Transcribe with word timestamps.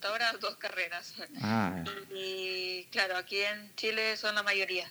hasta 0.00 0.08
ahora 0.08 0.32
dos 0.40 0.56
carreras. 0.56 1.12
Ah, 1.42 1.84
Y 2.10 2.84
claro, 2.84 3.18
aquí 3.18 3.36
en 3.36 3.70
Chile 3.76 4.16
son 4.16 4.34
la 4.34 4.42
mayoría. 4.42 4.90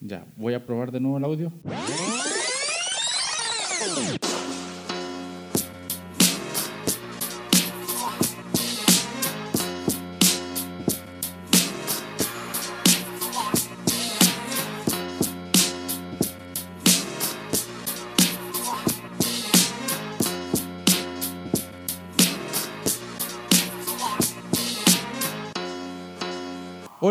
ya. 0.00 0.26
Voy 0.36 0.52
a 0.52 0.62
probar 0.66 0.92
de 0.92 1.00
nuevo 1.00 1.16
el 1.16 1.24
audio. 1.24 1.50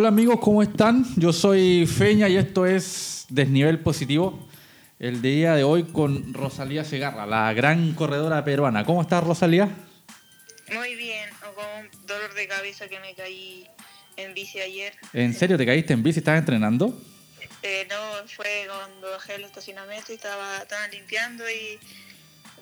Hola 0.02 0.08
amigos, 0.08 0.40
¿cómo 0.42 0.64
están? 0.64 1.06
Yo 1.16 1.32
soy 1.32 1.86
Feña 1.86 2.28
y 2.28 2.36
esto 2.36 2.66
es 2.66 3.28
Desnivel 3.30 3.78
Positivo. 3.82 4.50
El 4.98 5.22
día 5.22 5.54
de 5.54 5.64
hoy 5.64 5.84
con 5.84 6.34
Rosalía 6.34 6.84
Segarra, 6.84 7.28
la 7.28 7.54
gran 7.54 7.94
corredora 7.94 8.44
peruana. 8.44 8.84
¿Cómo 8.84 9.04
estás, 9.04 9.24
Rosalía? 9.24 9.70
Muy 10.74 10.96
bien, 10.96 11.30
con 11.54 12.08
dolor 12.08 12.34
de 12.34 12.48
cabeza 12.48 12.88
que 12.88 13.00
me 13.00 13.14
caí 13.14 13.68
en 14.18 14.34
bici 14.34 14.60
ayer. 14.60 14.92
¿En 15.14 15.36
serio 15.36 15.56
te 15.56 15.68
caíste 15.68 15.94
en 15.94 16.02
bici? 16.02 16.18
¿Estás 16.18 16.40
entrenando? 16.40 17.00
Eh, 17.62 17.86
no, 17.88 18.28
fue 18.28 18.66
cuando 18.68 19.12
bajé 19.12 19.36
el 19.36 19.44
estacionamiento 19.44 20.12
y 20.14 20.16
estaba, 20.16 20.58
estaban 20.58 20.90
limpiando 20.90 21.44
y 21.48 21.78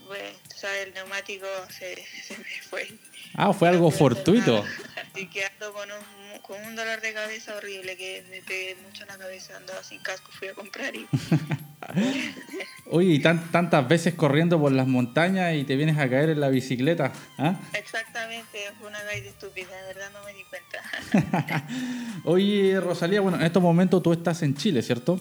pues, 0.08 0.44
tú 0.50 0.58
sabes, 0.58 0.88
el 0.88 0.94
neumático 0.94 1.46
se, 1.70 1.96
se 2.28 2.38
me 2.38 2.44
fue. 2.70 2.86
Ah, 3.34 3.54
fue 3.54 3.70
algo 3.70 3.92
No 3.92 3.92
fortuito. 3.92 4.64
nada. 4.64 4.76
Así 5.20 5.28
que 5.28 5.44
ando 5.44 5.74
con 5.74 5.90
un, 5.92 6.40
con 6.42 6.64
un 6.66 6.76
dolor 6.78 7.02
de 7.02 7.12
cabeza 7.14 7.54
horrible 7.58 7.98
que 7.98 8.24
me 8.30 8.42
pegué 8.42 8.78
mucho 8.86 9.02
en 9.04 9.10
la 9.10 9.18
cabeza, 9.18 9.58
andaba 9.58 9.84
sin 9.84 10.00
casco, 10.02 10.32
fui 10.32 10.48
a 10.48 10.54
comprar 10.54 10.96
y 10.96 11.06
Oye, 12.92 13.16
y 13.16 13.20
tan- 13.20 13.52
tantas 13.52 13.86
veces 13.88 14.14
corriendo 14.14 14.58
por 14.62 14.72
las 14.72 14.88
montañas 14.88 15.56
y 15.56 15.66
te 15.66 15.76
vienes 15.76 15.98
a 15.98 16.10
caer 16.10 16.30
en 16.30 16.40
la 16.40 16.48
bicicleta. 16.48 17.12
¿ah? 17.38 17.60
exactamente 17.74 18.60
fue 18.80 18.88
una 18.88 19.02
caída 19.04 19.30
estúpida, 19.30 19.68
de 19.76 19.94
verdad 19.94 20.10
no 20.14 20.24
me 20.24 20.34
di 20.34 20.44
cuenta. 20.46 21.68
Oye, 22.24 22.80
Rosalía, 22.80 23.20
bueno, 23.20 23.38
en 23.40 23.44
estos 23.46 23.62
momentos 23.62 24.02
tú 24.02 24.14
estás 24.14 24.42
en 24.44 24.56
Chile, 24.56 24.82
¿cierto? 24.82 25.20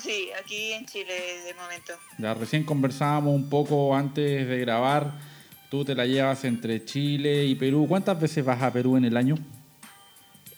Sí, 0.00 0.28
aquí 0.40 0.72
en 0.74 0.86
Chile 0.86 1.12
de 1.44 1.54
momento. 1.54 1.92
Ya 2.18 2.34
recién 2.34 2.62
conversábamos 2.64 3.34
un 3.34 3.48
poco 3.50 3.96
antes 3.96 4.46
de 4.46 4.58
grabar. 4.60 5.33
Tú 5.70 5.84
te 5.84 5.94
la 5.94 6.06
llevas 6.06 6.44
entre 6.44 6.84
Chile 6.84 7.44
y 7.44 7.54
Perú. 7.54 7.86
¿Cuántas 7.88 8.20
veces 8.20 8.44
vas 8.44 8.62
a 8.62 8.72
Perú 8.72 8.96
en 8.96 9.04
el 9.04 9.16
año? 9.16 9.36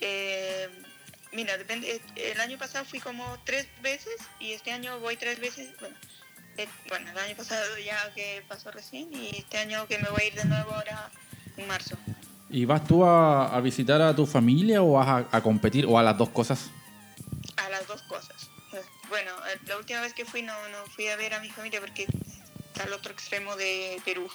Eh, 0.00 0.68
mira, 1.32 1.56
depende. 1.56 2.00
El 2.16 2.40
año 2.40 2.58
pasado 2.58 2.84
fui 2.84 3.00
como 3.00 3.24
tres 3.44 3.66
veces 3.82 4.16
y 4.40 4.52
este 4.52 4.72
año 4.72 5.00
voy 5.00 5.16
tres 5.16 5.40
veces. 5.40 5.70
Bueno, 5.80 5.96
eh, 6.58 6.68
bueno, 6.88 7.10
el 7.10 7.18
año 7.18 7.36
pasado 7.36 7.78
ya 7.78 8.12
que 8.14 8.42
pasó 8.48 8.70
recién 8.70 9.12
y 9.12 9.30
este 9.36 9.58
año 9.58 9.86
que 9.86 9.98
me 9.98 10.08
voy 10.10 10.22
a 10.22 10.26
ir 10.26 10.34
de 10.34 10.44
nuevo 10.44 10.72
ahora 10.72 11.10
en 11.56 11.66
marzo. 11.66 11.96
¿Y 12.50 12.64
vas 12.64 12.86
tú 12.86 13.04
a, 13.04 13.56
a 13.56 13.60
visitar 13.60 14.00
a 14.02 14.14
tu 14.14 14.26
familia 14.26 14.82
o 14.82 14.92
vas 14.92 15.08
a, 15.08 15.36
a 15.36 15.42
competir 15.42 15.86
o 15.86 15.98
a 15.98 16.02
las 16.02 16.16
dos 16.18 16.28
cosas? 16.28 16.70
A 17.56 17.68
las 17.70 17.86
dos 17.86 18.02
cosas. 18.02 18.50
Bueno, 19.08 19.30
eh, 19.52 19.58
la 19.66 19.78
última 19.78 20.00
vez 20.00 20.12
que 20.12 20.24
fui 20.24 20.42
no, 20.42 20.52
no 20.68 20.84
fui 20.94 21.06
a 21.08 21.16
ver 21.16 21.32
a 21.34 21.40
mi 21.40 21.48
familia 21.48 21.80
porque 21.80 22.06
está 22.66 22.84
al 22.84 22.92
otro 22.92 23.12
extremo 23.12 23.56
de 23.56 24.00
Perú 24.04 24.28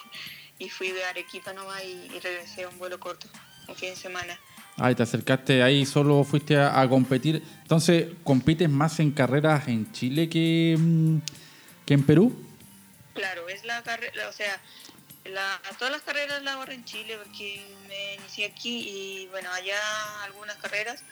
y 0.61 0.69
fui 0.69 0.91
de 0.91 1.03
Arequipa 1.03 1.53
nomás 1.53 1.83
y, 1.83 2.15
y 2.15 2.19
regresé 2.19 2.63
a 2.63 2.69
un 2.69 2.77
vuelo 2.77 2.99
corto, 2.99 3.27
un 3.67 3.75
fin 3.75 3.89
de 3.89 3.95
semana. 3.95 4.39
Ay, 4.77 4.93
te 4.93 5.01
acercaste 5.01 5.63
ahí, 5.63 5.87
solo 5.87 6.23
fuiste 6.23 6.55
a, 6.55 6.79
a 6.79 6.87
competir. 6.87 7.41
Entonces, 7.63 8.09
¿compites 8.23 8.69
más 8.69 8.99
en 8.99 9.11
carreras 9.11 9.67
en 9.67 9.91
Chile 9.91 10.29
que, 10.29 10.75
mm, 10.77 11.17
que 11.85 11.93
en 11.95 12.05
Perú? 12.05 12.45
Claro, 13.15 13.49
es 13.49 13.65
la 13.65 13.81
carrera, 13.81 14.29
o 14.29 14.31
sea, 14.31 14.61
la, 15.25 15.59
todas 15.79 15.91
las 15.91 16.03
carreras 16.03 16.43
las 16.43 16.53
hago 16.53 16.71
en 16.71 16.85
Chile 16.85 17.17
porque 17.23 17.65
me 17.87 18.15
inicié 18.15 18.45
aquí 18.45 18.87
y 18.87 19.27
bueno, 19.27 19.51
allá 19.51 19.79
algunas 20.23 20.57
carreras. 20.57 21.03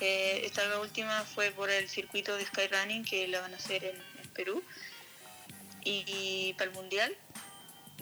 Eh, 0.00 0.42
esta 0.44 0.80
última 0.80 1.22
fue 1.22 1.52
por 1.52 1.70
el 1.70 1.88
circuito 1.88 2.36
de 2.36 2.44
Skyrunning 2.44 3.04
que 3.04 3.28
la 3.28 3.40
van 3.40 3.54
a 3.54 3.58
hacer 3.58 3.84
en, 3.84 3.96
en 3.96 4.30
Perú 4.30 4.62
y, 5.84 6.04
y 6.06 6.54
para 6.54 6.70
el 6.70 6.76
Mundial. 6.76 7.16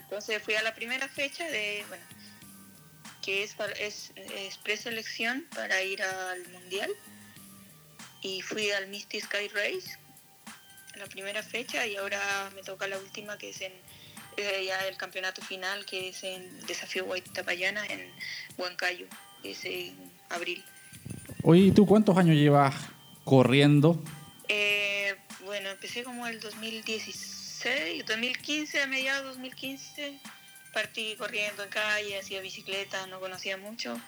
Entonces 0.05 0.43
fui 0.43 0.55
a 0.55 0.63
la 0.63 0.75
primera 0.75 1.09
fecha 1.09 1.45
de, 1.49 1.85
bueno, 1.89 2.05
que 3.23 3.43
es, 3.43 3.55
para- 3.55 3.73
es, 3.73 4.13
es 4.17 4.57
preselección 4.59 5.47
para 5.55 5.83
ir 5.83 6.03
al 6.03 6.47
Mundial 6.49 6.91
y 8.23 8.43
fui 8.43 8.71
al 8.71 8.87
Misty 8.89 9.21
Sky 9.21 9.49
Race 9.49 9.99
la 10.97 11.07
primera 11.07 11.43
fecha 11.43 11.85
y 11.87 11.97
ahora 11.97 12.51
me 12.55 12.63
toca 12.63 12.87
la 12.87 12.97
última 12.99 13.37
que 13.37 13.51
es 13.51 13.61
en 13.63 13.73
eh, 14.37 14.65
ya 14.67 14.87
el 14.87 14.97
campeonato 14.97 15.43
final 15.43 15.85
que 15.87 16.09
es 16.11 16.23
en 16.23 16.61
Desafío 16.67 17.05
Guaitapayana 17.05 17.85
en 17.87 18.13
Huancayo, 18.57 19.07
es 19.43 19.65
en 19.65 19.97
abril. 20.29 20.65
Oye, 21.43 21.63
¿y 21.63 21.71
tú 21.73 21.85
cuántos 21.87 22.17
años 22.17 22.37
llevas 22.37 22.75
corriendo? 23.25 24.03
Eh, 24.49 25.17
bueno, 25.45 25.69
empecé 25.71 26.05
como 26.05 26.27
el 26.29 26.39
2016, 26.41 27.34
2015, 28.07 28.83
a 28.83 28.87
mediados 28.87 29.23
de 29.23 29.29
2015, 29.31 30.21
partí 30.73 31.17
corriendo 31.17 31.63
en 31.63 31.71
calle, 31.71 32.19
hacía 32.19 32.41
bicicleta, 32.41 33.07
no 33.07 33.21
conocía 33.21 33.57
mucho 33.57 33.99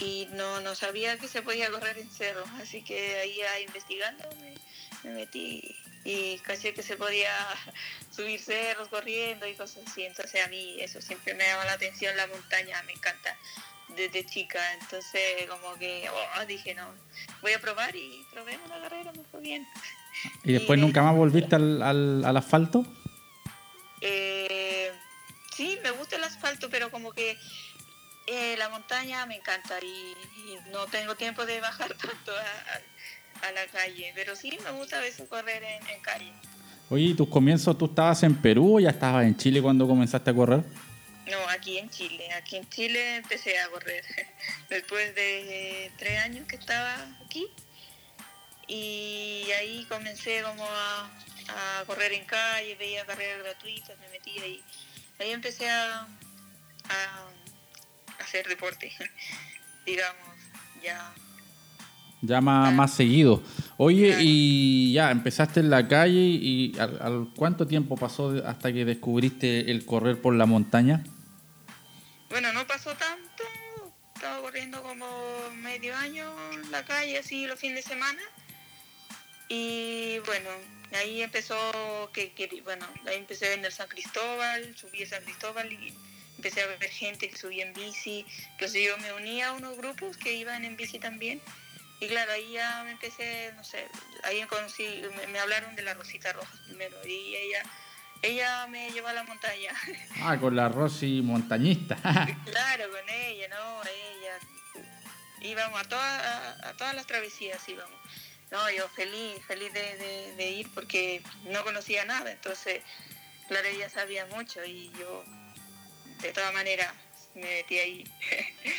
y 0.00 0.26
no, 0.32 0.60
no 0.60 0.74
sabía 0.74 1.16
que 1.18 1.28
se 1.28 1.42
podía 1.42 1.70
correr 1.70 1.98
en 1.98 2.10
cerro, 2.10 2.44
así 2.60 2.82
que 2.82 3.16
ahí 3.16 3.38
investigando 3.64 4.28
me, 4.40 4.54
me 5.04 5.14
metí 5.14 5.76
y 6.04 6.36
caché 6.38 6.74
que 6.74 6.82
se 6.82 6.96
podía 6.96 7.32
subir 8.10 8.40
cerros 8.40 8.88
corriendo 8.88 9.46
y 9.46 9.54
cosas 9.54 9.84
así, 9.86 10.02
entonces 10.04 10.44
a 10.44 10.48
mí 10.48 10.80
eso 10.80 11.00
siempre 11.00 11.34
me 11.34 11.44
llama 11.44 11.64
la 11.64 11.74
atención, 11.74 12.16
la 12.16 12.26
montaña 12.26 12.82
me 12.82 12.92
encanta 12.92 13.36
desde 13.90 14.26
chica, 14.26 14.60
entonces 14.74 15.48
como 15.48 15.74
que 15.76 16.10
oh, 16.10 16.46
dije 16.46 16.74
no, 16.74 16.92
voy 17.40 17.52
a 17.52 17.60
probar 17.60 17.94
y 17.94 18.26
probé 18.32 18.58
una 18.64 18.80
carrera, 18.80 19.12
me 19.12 19.22
fue 19.24 19.40
bien. 19.40 19.64
¿Y 20.44 20.52
después 20.52 20.78
Y- 20.78 20.82
nunca 20.82 21.02
más 21.02 21.14
volviste 21.16 21.54
al, 21.56 21.82
al- 21.82 22.24
al 22.24 22.36
asfalto? 22.36 22.84
Eh, 24.00 24.90
sí, 25.54 25.78
me 25.82 25.90
gusta 25.92 26.16
el 26.16 26.24
asfalto, 26.24 26.68
pero 26.70 26.90
como 26.90 27.12
que 27.12 27.36
eh, 28.26 28.54
la 28.58 28.68
montaña 28.68 29.24
me 29.26 29.36
encanta 29.36 29.78
y, 29.82 29.86
y 29.86 30.70
no 30.70 30.86
tengo 30.86 31.14
tiempo 31.14 31.44
de 31.46 31.60
bajar 31.60 31.88
tanto 32.00 32.32
a, 32.32 32.40
a- 33.44 33.48
a 33.48 33.52
la 33.52 33.66
calle, 33.66 34.12
pero 34.14 34.36
sí 34.36 34.56
me 34.64 34.70
gusta 34.72 34.98
a 34.98 35.00
veces 35.00 35.28
correr 35.28 35.62
en, 35.62 35.88
en 35.88 36.00
calle. 36.02 36.32
Oye, 36.90 37.04
¿y 37.06 37.14
tus 37.14 37.28
comienzos 37.28 37.76
tú 37.78 37.86
estabas 37.86 38.22
en 38.22 38.34
Perú 38.36 38.76
o 38.76 38.80
ya 38.80 38.90
estabas 38.90 39.24
en 39.24 39.36
Chile 39.36 39.62
cuando 39.62 39.86
comenzaste 39.88 40.30
a 40.30 40.34
correr? 40.34 40.62
No, 41.30 41.38
aquí 41.48 41.78
en 41.78 41.88
Chile, 41.88 42.30
aquí 42.34 42.56
en 42.56 42.68
Chile 42.68 43.16
empecé 43.16 43.58
a 43.58 43.68
correr 43.68 44.04
después 44.68 45.14
de 45.14 45.90
tres 45.96 46.18
años 46.20 46.46
que 46.46 46.56
estaba 46.56 46.94
aquí 47.24 47.46
y 48.72 49.52
ahí 49.52 49.84
comencé 49.86 50.42
como 50.42 50.64
a, 50.64 51.10
a 51.80 51.84
correr 51.84 52.12
en 52.12 52.24
calle, 52.24 52.74
veía 52.76 53.04
carreras 53.04 53.42
gratuitas, 53.42 53.98
me 53.98 54.08
metí 54.08 54.38
ahí, 54.38 54.62
ahí 55.20 55.30
empecé 55.30 55.68
a, 55.68 56.00
a 56.00 57.28
hacer 58.18 58.46
deporte, 58.48 58.90
digamos, 59.86 60.36
ya. 60.82 61.12
Ya 62.22 62.40
más, 62.40 62.72
más 62.72 62.94
seguido. 62.94 63.42
Oye, 63.76 64.16
y 64.20 64.92
ya 64.92 65.10
empezaste 65.10 65.60
en 65.60 65.68
la 65.70 65.86
calle 65.88 66.20
y 66.20 66.72
¿al, 66.78 67.02
al 67.02 67.28
cuánto 67.36 67.66
tiempo 67.66 67.96
pasó 67.96 68.32
hasta 68.46 68.72
que 68.72 68.84
descubriste 68.84 69.70
el 69.70 69.84
correr 69.84 70.20
por 70.20 70.34
la 70.34 70.46
montaña? 70.46 71.02
Bueno, 72.30 72.52
no 72.52 72.66
pasó 72.66 72.90
tanto, 72.94 73.42
estaba 74.14 74.40
corriendo 74.40 74.82
como 74.82 75.06
medio 75.56 75.94
año 75.96 76.32
en 76.52 76.70
la 76.70 76.84
calle, 76.84 77.18
así 77.18 77.46
los 77.46 77.58
fines 77.58 77.84
de 77.84 77.90
semana. 77.90 78.22
Y 79.54 80.18
bueno, 80.20 80.48
ahí 80.98 81.20
empezó, 81.22 82.10
que, 82.14 82.32
que- 82.32 82.62
bueno, 82.62 82.86
ahí 83.06 83.16
empecé 83.16 83.44
a 83.44 83.48
ver 83.50 83.62
el 83.62 83.70
San 83.70 83.86
Cristóbal, 83.86 84.74
subí 84.78 85.02
a 85.02 85.06
San 85.06 85.22
Cristóbal 85.24 85.70
y 85.70 85.92
empecé 86.38 86.62
a 86.62 86.66
ver 86.68 86.82
gente 86.88 87.28
que 87.28 87.36
subía 87.36 87.66
en 87.66 87.74
bici. 87.74 88.24
Entonces 88.52 88.82
yo 88.82 88.96
me 88.96 89.12
uní 89.12 89.42
a 89.42 89.52
unos 89.52 89.76
grupos 89.76 90.16
que 90.16 90.32
iban 90.32 90.64
en 90.64 90.74
bici 90.78 90.98
también. 90.98 91.42
Y 92.00 92.08
claro, 92.08 92.32
ahí 92.32 92.52
ya 92.52 92.82
me 92.84 92.92
empecé, 92.92 93.52
no 93.54 93.62
sé, 93.62 93.86
ahí 94.24 94.42
conocí, 94.46 95.02
me, 95.18 95.26
me 95.26 95.38
hablaron 95.38 95.76
de 95.76 95.82
la 95.82 95.92
Rosita 95.92 96.32
Rojas 96.32 96.58
primero. 96.66 96.96
Y 97.06 97.36
ella, 97.36 97.62
ella 98.22 98.66
me 98.68 98.90
llevó 98.90 99.08
a 99.08 99.12
la 99.12 99.24
montaña. 99.24 99.70
Ah, 100.22 100.38
con 100.40 100.56
la 100.56 100.70
Rosy 100.70 101.20
montañista. 101.22 101.96
Claro, 102.46 102.90
con 102.90 103.06
ella, 103.10 103.48
¿no? 103.48 103.82
Ella. 103.82 104.38
Íbamos 105.42 105.78
a, 105.78 105.84
todas 105.84 106.22
a, 106.24 106.68
a 106.70 106.72
todas 106.78 106.94
las 106.94 107.06
travesías, 107.06 107.68
íbamos. 107.68 108.00
No, 108.52 108.70
yo 108.70 108.86
feliz, 108.90 109.42
feliz 109.48 109.72
de, 109.72 109.80
de- 109.96 110.34
de 110.36 110.50
ir 110.50 110.68
porque 110.74 111.22
no 111.50 111.64
conocía 111.64 112.04
nada, 112.04 112.30
entonces, 112.30 112.82
claro, 113.48 113.66
ella 113.66 113.88
sabía 113.88 114.26
mucho 114.26 114.62
y 114.64 114.92
yo, 115.00 115.24
de 116.20 116.32
todas 116.32 116.52
maneras, 116.52 116.92
me 117.34 117.40
metí 117.42 117.78
ahí. 117.78 118.04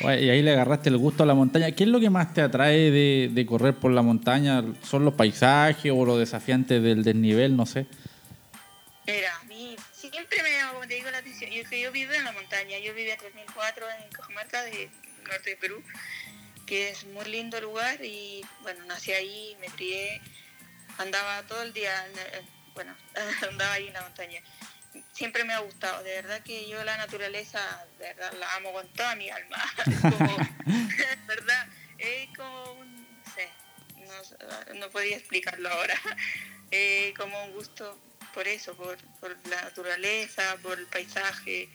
y 0.00 0.30
ahí 0.30 0.40
le 0.42 0.52
agarraste 0.52 0.88
el 0.90 0.96
gusto 0.96 1.24
a 1.24 1.26
la 1.26 1.34
montaña. 1.34 1.72
¿Qué 1.72 1.82
es 1.84 1.88
lo 1.90 1.98
que 1.98 2.08
más 2.08 2.32
te 2.32 2.40
atrae 2.40 2.92
de, 2.92 3.28
de 3.32 3.46
correr 3.46 3.74
por 3.74 3.90
la 3.90 4.00
montaña? 4.02 4.62
¿Son 4.84 5.04
los 5.04 5.14
paisajes 5.14 5.90
o 5.92 6.04
los 6.04 6.20
desafiantes 6.20 6.80
del 6.80 7.02
desnivel? 7.02 7.56
No 7.56 7.66
sé. 7.66 7.86
Mira, 9.08 9.36
a 9.40 9.44
mí 9.44 9.74
siempre 9.92 10.40
me 10.42 10.50
llama, 10.52 10.74
como 10.74 10.86
te 10.86 10.94
digo, 10.94 11.10
la 11.10 11.18
atención. 11.18 11.50
Yo, 11.50 11.62
yo 11.76 11.90
vivo 11.90 12.12
en 12.12 12.22
la 12.24 12.30
montaña, 12.32 12.78
yo 12.78 12.94
viví 12.94 13.10
en 13.10 13.18
3004 13.18 13.86
en 14.04 14.10
Cajamarca, 14.12 14.62
de 14.62 14.88
norte 15.28 15.50
de 15.50 15.56
Perú, 15.56 15.82
que 16.66 16.90
es 16.90 17.04
muy 17.06 17.24
lindo 17.26 17.60
lugar 17.60 18.04
y 18.04 18.44
bueno, 18.62 18.84
nací 18.86 19.12
ahí, 19.12 19.56
me 19.60 19.66
crié, 19.66 20.20
andaba 20.98 21.42
todo 21.44 21.62
el 21.62 21.72
día, 21.72 22.06
bueno, 22.74 22.96
andaba 23.48 23.72
ahí 23.74 23.88
en 23.88 23.94
la 23.94 24.02
montaña 24.02 24.42
siempre 25.12 25.44
me 25.44 25.52
ha 25.52 25.60
gustado. 25.60 26.02
De 26.02 26.14
verdad 26.14 26.42
que 26.42 26.68
yo 26.68 26.82
la 26.84 26.96
naturaleza, 26.96 27.60
de 27.98 28.06
verdad, 28.06 28.32
la 28.34 28.54
amo 28.54 28.72
con 28.72 28.86
toda 28.88 29.14
mi 29.16 29.30
alma. 29.30 29.56
Como, 30.02 30.36
¿verdad? 31.26 31.68
Es 31.98 32.28
como 32.36 32.72
un, 32.72 33.06
no 33.96 34.24
sé, 34.24 34.74
no, 34.74 34.90
podía 34.90 35.16
explicarlo 35.16 35.68
ahora. 35.70 35.94
Eh, 36.70 37.14
como 37.16 37.44
un 37.44 37.52
gusto 37.52 37.98
por 38.34 38.48
eso, 38.48 38.76
por, 38.76 38.98
por 39.20 39.36
la 39.48 39.62
naturaleza, 39.62 40.56
por 40.60 40.78
el 40.78 40.86
paisaje. 40.86 41.68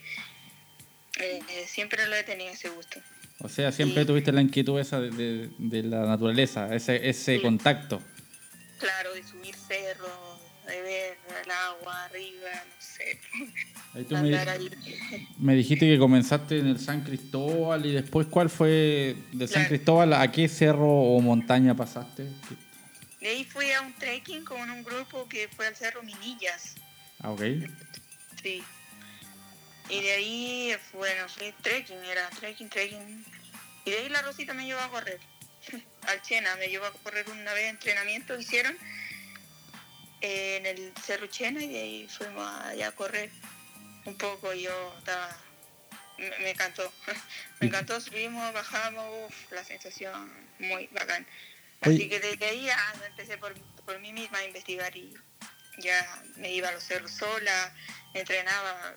Eh, 1.15 1.65
siempre 1.67 2.05
lo 2.07 2.15
he 2.15 2.23
tenido 2.23 2.51
ese 2.51 2.69
gusto. 2.69 3.01
O 3.41 3.49
sea, 3.49 3.71
siempre 3.71 4.05
tuviste 4.05 4.31
la 4.31 4.41
inquietud 4.41 4.79
esa 4.79 4.99
de, 4.99 5.49
de, 5.57 5.83
la 5.83 6.05
naturaleza, 6.05 6.75
ese, 6.75 7.09
ese 7.09 7.41
contacto. 7.41 8.01
Claro, 8.77 9.13
de 9.13 9.23
subir 9.23 9.55
cerros 9.55 10.39
de 10.69 10.81
ver 10.81 11.17
el 11.43 11.51
agua 11.51 12.05
arriba, 12.05 12.49
no 12.53 12.75
sé. 12.79 13.19
Ahí 13.93 14.03
tú 14.03 14.15
me, 15.39 15.55
dijiste 15.55 15.87
que 15.87 15.97
comenzaste 15.97 16.59
en 16.59 16.67
el 16.67 16.79
San 16.79 17.01
Cristóbal 17.01 17.85
y 17.85 17.93
después, 17.93 18.27
¿cuál 18.27 18.49
fue 18.49 19.15
de 19.31 19.47
San 19.47 19.65
Cristóbal? 19.65 20.13
¿A 20.13 20.31
qué 20.31 20.47
cerro 20.47 20.87
o 20.87 21.19
montaña 21.21 21.75
pasaste? 21.75 22.27
De 23.19 23.27
ahí 23.27 23.43
fui 23.45 23.71
a 23.71 23.81
un 23.81 23.93
trekking 23.93 24.45
con 24.45 24.69
un 24.69 24.83
grupo 24.83 25.27
que 25.27 25.47
fue 25.47 25.67
al 25.67 25.75
Cerro 25.75 26.03
Minillas. 26.03 26.75
Ah, 27.19 27.31
ok. 27.31 27.41
Sí. 28.41 28.63
Y 29.89 30.01
de 30.01 30.11
ahí, 30.11 30.77
bueno, 30.93 31.27
fue 31.27 31.53
trekking, 31.61 32.03
era 32.05 32.29
trekking, 32.29 32.69
trekking. 32.69 33.25
Y 33.85 33.91
de 33.91 33.97
ahí 33.97 34.09
la 34.09 34.21
Rosita 34.21 34.53
me 34.53 34.65
llevó 34.65 34.81
a 34.81 34.89
correr. 34.89 35.19
al 36.07 36.21
Chena, 36.21 36.55
me 36.57 36.67
llevó 36.67 36.85
a 36.85 36.93
correr 36.93 37.29
una 37.29 37.53
vez 37.53 37.69
entrenamiento, 37.69 38.37
hicieron 38.37 38.77
en 40.21 40.65
el 40.65 40.93
Cerro 41.03 41.27
Chena 41.27 41.63
y 41.63 41.67
de 41.67 41.79
ahí 41.79 42.07
fuimos 42.07 42.45
allá 42.65 42.89
a 42.89 42.91
correr 42.91 43.31
un 44.05 44.15
poco. 44.17 44.53
Yo 44.53 44.95
estaba, 44.99 45.35
me, 46.17 46.51
encantó, 46.51 46.91
me 47.59 47.67
encantó, 47.67 47.99
subimos, 47.99 48.53
bajamos, 48.53 49.33
la 49.51 49.63
sensación 49.63 50.31
muy 50.59 50.87
bacán. 50.91 51.25
Así 51.81 52.09
que 52.09 52.19
desde 52.19 52.45
ahí 52.45 52.65
ya 52.65 52.93
empecé 53.07 53.37
por, 53.37 53.53
por 53.85 53.99
mí 53.99 54.11
misma 54.11 54.39
a 54.39 54.45
investigar 54.45 54.95
y 54.95 55.13
ya 55.77 56.23
me 56.35 56.51
iba 56.51 56.67
a 56.67 56.73
los 56.73 56.83
cerros 56.83 57.11
sola, 57.11 57.73
entrenaba 58.13 58.95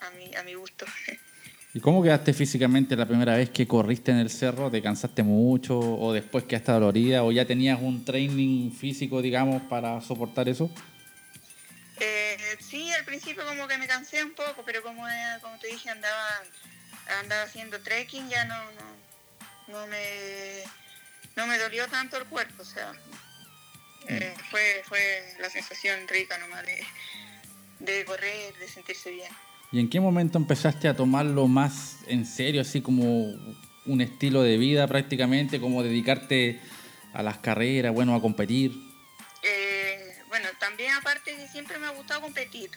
a 0.00 0.10
mi, 0.10 0.34
a 0.34 0.42
mi 0.42 0.54
gusto. 0.54 0.86
¿Y 1.72 1.78
cómo 1.78 2.02
quedaste 2.02 2.32
físicamente 2.32 2.96
la 2.96 3.06
primera 3.06 3.36
vez 3.36 3.50
que 3.50 3.68
corriste 3.68 4.10
en 4.10 4.18
el 4.18 4.28
cerro? 4.28 4.70
¿Te 4.70 4.82
cansaste 4.82 5.22
mucho 5.22 5.78
o 5.78 6.12
después 6.12 6.42
quedaste 6.44 6.72
dolorida 6.72 7.22
o 7.22 7.30
ya 7.30 7.44
tenías 7.44 7.78
un 7.80 8.04
training 8.04 8.72
físico, 8.72 9.22
digamos, 9.22 9.62
para 9.62 10.00
soportar 10.00 10.48
eso? 10.48 10.68
Eh, 12.00 12.56
sí, 12.58 12.90
al 12.92 13.04
principio 13.04 13.46
como 13.46 13.68
que 13.68 13.78
me 13.78 13.86
cansé 13.86 14.24
un 14.24 14.32
poco, 14.32 14.64
pero 14.64 14.82
como, 14.82 15.08
eh, 15.08 15.38
como 15.42 15.58
te 15.58 15.68
dije, 15.68 15.90
andaba, 15.90 16.42
andaba 17.20 17.42
haciendo 17.42 17.80
trekking, 17.80 18.28
ya 18.28 18.44
no, 18.46 18.56
no, 18.72 19.78
no, 19.78 19.86
me, 19.86 20.64
no 21.36 21.46
me 21.46 21.56
dolió 21.56 21.86
tanto 21.86 22.16
el 22.16 22.24
cuerpo, 22.24 22.62
o 22.62 22.64
sea, 22.64 22.92
eh, 24.08 24.34
mm. 24.34 24.40
fue, 24.50 24.82
fue 24.86 25.36
la 25.38 25.50
sensación 25.50 26.08
rica 26.08 26.36
nomás 26.38 26.66
de, 26.66 26.84
de 27.78 28.04
correr, 28.04 28.56
de 28.56 28.66
sentirse 28.66 29.10
bien. 29.10 29.30
¿Y 29.72 29.78
en 29.78 29.88
qué 29.88 30.00
momento 30.00 30.38
empezaste 30.38 30.88
a 30.88 30.96
tomarlo 30.96 31.46
más 31.46 31.98
en 32.08 32.26
serio, 32.26 32.60
así 32.60 32.80
como 32.80 33.34
un 33.86 34.00
estilo 34.00 34.42
de 34.42 34.56
vida 34.58 34.86
prácticamente, 34.88 35.60
como 35.60 35.82
dedicarte 35.82 36.60
a 37.12 37.22
las 37.22 37.38
carreras, 37.38 37.94
bueno, 37.94 38.14
a 38.14 38.20
competir? 38.20 38.72
Eh, 39.42 40.16
bueno, 40.28 40.48
también 40.58 40.92
aparte 40.94 41.36
que 41.36 41.46
siempre 41.48 41.78
me 41.78 41.86
ha 41.86 41.90
gustado 41.90 42.20
competir. 42.20 42.70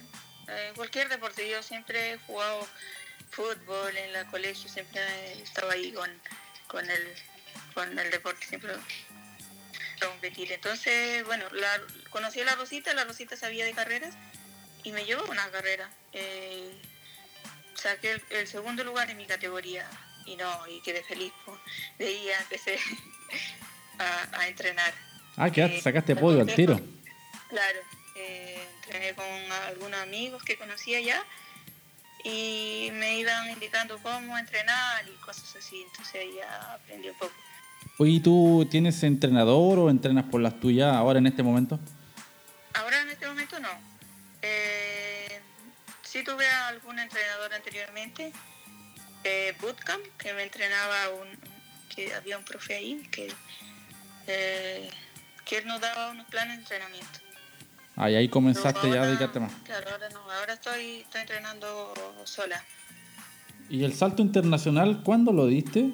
Eh, 0.48 0.72
cualquier 0.76 1.10
deporte, 1.10 1.50
yo 1.50 1.64
siempre 1.64 2.14
he 2.14 2.18
jugado 2.20 2.68
fútbol 3.32 3.98
en 3.98 4.16
el 4.16 4.26
colegio, 4.28 4.70
siempre 4.70 5.02
estaba 5.42 5.74
ahí 5.74 5.92
con, 5.94 6.10
con, 6.68 6.88
el, 6.88 7.08
con 7.74 7.98
el 7.98 8.12
deporte, 8.12 8.46
siempre 8.46 8.74
competir. 10.00 10.52
Entonces, 10.52 11.26
bueno, 11.26 11.46
la, 11.54 11.82
conocí 12.12 12.42
a 12.42 12.46
la 12.46 12.56
Rosita, 12.56 12.94
la 12.94 13.06
Rosita 13.06 13.36
sabía 13.36 13.66
de 13.66 13.74
carreras 13.74 14.16
y 14.84 14.92
me 14.92 15.06
llevó 15.06 15.24
una 15.30 15.50
carrera. 15.50 15.90
Eh, 16.12 16.72
saqué 17.76 18.22
el, 18.30 18.48
segundo 18.48 18.84
lugar 18.84 19.10
en 19.10 19.18
mi 19.18 19.26
categoría 19.26 19.88
y 20.26 20.36
no, 20.36 20.68
y 20.68 20.82
quedé 20.82 21.04
feliz. 21.04 21.34
De 21.98 22.08
ahí 22.08 22.30
empecé 22.42 22.78
a, 24.34 24.48
entrenar. 24.48 24.94
Ah, 25.36 25.50
que 25.50 25.64
eh, 25.64 25.82
sacaste 25.82 26.16
podio 26.16 26.42
al 26.42 26.54
tiro. 26.54 26.80
claro, 27.50 27.80
eh, 28.16 28.68
entrené 28.76 29.14
con 29.16 29.52
algunos 29.68 30.00
amigos 30.00 30.44
que 30.44 30.58
conocía 30.58 31.00
ya 31.02 31.24
y 32.24 32.90
me 32.94 33.20
iban 33.20 33.50
indicando 33.50 33.98
cómo 34.02 34.38
entrenar 34.38 35.06
y 35.08 35.20
cosas 35.26 35.56
así, 35.58 35.82
entonces 35.82 36.26
ya 36.36 36.74
aprendí 36.74 37.10
un 37.10 37.18
poco. 37.18 37.34
Oye, 37.98 38.20
¿tú 38.22 38.68
tienes 38.72 39.04
entrenador 39.04 39.80
o 39.80 39.90
entrenas 39.90 40.26
por 40.26 40.42
las 40.42 40.60
tuyas 40.60 40.96
ahora 40.96 41.20
en 41.20 41.28
este 41.28 41.44
momento? 41.44 41.80
Ahora 42.74 43.02
en 43.02 43.10
este 43.10 43.28
momento 43.28 43.60
no. 43.60 43.93
Eh, 44.44 45.40
sí 46.02 46.24
tuve 46.24 46.46
algún 46.46 47.00
entrenador 47.00 47.54
anteriormente, 47.54 48.34
eh, 49.24 49.56
Bootcamp, 49.62 50.06
que 50.18 50.34
me 50.34 50.44
entrenaba, 50.44 51.10
un, 51.10 51.30
que 51.96 52.14
había 52.14 52.38
un 52.38 52.44
profe 52.44 52.76
ahí 52.76 53.08
que, 53.10 53.32
eh, 54.28 54.90
que 55.46 55.58
él 55.60 55.68
nos 55.68 55.80
daba 55.80 56.12
unos 56.12 56.28
planes 56.28 56.58
de 56.58 56.62
entrenamiento. 56.62 57.20
Ah, 57.96 58.10
y 58.10 58.16
ahí 58.16 58.28
comenzaste 58.28 58.90
ya 58.90 59.04
a 59.04 59.08
dedicarte 59.08 59.40
más. 59.40 59.54
Claro, 59.64 59.90
ahora 59.92 60.10
no, 60.10 60.30
ahora 60.30 60.54
estoy, 60.54 61.02
estoy 61.02 61.22
entrenando 61.22 61.94
sola. 62.26 62.62
¿Y 63.70 63.86
el 63.86 63.94
salto 63.94 64.22
internacional 64.22 65.04
cuándo 65.04 65.32
lo 65.32 65.48
diste? 65.48 65.92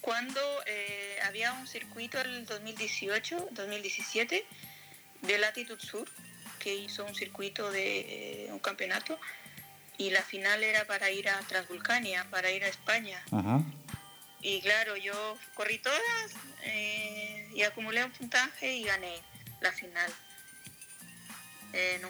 Cuando 0.00 0.40
eh, 0.66 1.18
había 1.24 1.52
un 1.54 1.66
circuito 1.66 2.20
en 2.20 2.30
el 2.30 2.46
2018, 2.46 3.48
2017 3.52 4.46
de 5.22 5.38
Latitud 5.38 5.78
Sur, 5.80 6.08
que 6.62 6.74
hizo 6.76 7.04
un 7.04 7.14
circuito 7.14 7.72
de 7.72 8.46
eh, 8.46 8.52
un 8.52 8.60
campeonato 8.60 9.18
y 9.98 10.10
la 10.10 10.22
final 10.22 10.62
era 10.62 10.86
para 10.86 11.10
ir 11.10 11.28
a 11.28 11.40
Transvulcania, 11.40 12.24
para 12.30 12.50
ir 12.52 12.62
a 12.62 12.68
España. 12.68 13.20
Y 14.40 14.60
claro, 14.60 14.96
yo 14.96 15.38
corrí 15.54 15.78
todas 15.78 16.32
eh, 16.62 17.48
y 17.54 17.62
acumulé 17.64 18.04
un 18.04 18.12
puntaje 18.12 18.74
y 18.74 18.84
gané 18.84 19.20
la 19.60 19.72
final 19.72 20.10
en, 21.72 22.02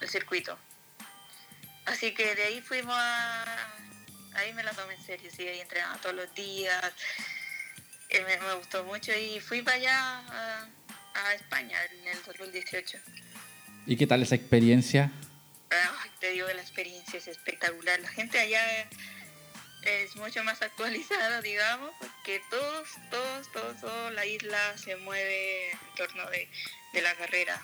el 0.00 0.08
circuito. 0.08 0.58
Así 1.84 2.14
que 2.14 2.34
de 2.34 2.44
ahí 2.44 2.62
fuimos 2.62 2.96
a... 2.96 3.44
Ahí 4.34 4.52
me 4.52 4.64
la 4.64 4.72
tomé 4.72 4.94
en 4.94 5.04
serio, 5.04 5.30
sí, 5.30 5.46
ahí 5.46 5.60
entrenaba 5.60 5.96
todos 5.98 6.16
los 6.16 6.34
días. 6.34 6.92
Eh, 8.08 8.24
me, 8.24 8.36
me, 8.38 8.54
gustó 8.54 8.82
mucho 8.84 9.12
y 9.12 9.40
fui 9.40 9.62
para 9.62 9.76
allá 9.76 10.18
a, 10.18 10.68
a 11.14 11.34
España 11.34 11.78
en 11.84 12.08
el 12.08 12.22
2018. 12.24 12.98
¿Y 13.86 13.96
qué 13.96 14.06
tal 14.06 14.22
esa 14.22 14.34
experiencia? 14.34 15.12
te 16.20 16.30
digo 16.30 16.48
la 16.48 16.62
experiencia 16.62 17.18
es 17.18 17.28
espectacular. 17.28 18.00
La 18.00 18.08
gente 18.08 18.38
allá 18.38 18.88
es 19.82 20.16
mucho 20.16 20.42
más 20.42 20.62
actualizada, 20.62 21.42
digamos, 21.42 21.90
porque 21.98 22.40
todos, 22.48 22.88
todos, 23.10 23.52
todos, 23.52 23.80
toda 23.80 24.10
la 24.12 24.24
isla 24.24 24.78
se 24.78 24.96
mueve 24.96 25.72
en 25.72 25.94
torno 25.96 26.24
de, 26.30 26.48
la 27.02 27.14
carrera. 27.16 27.60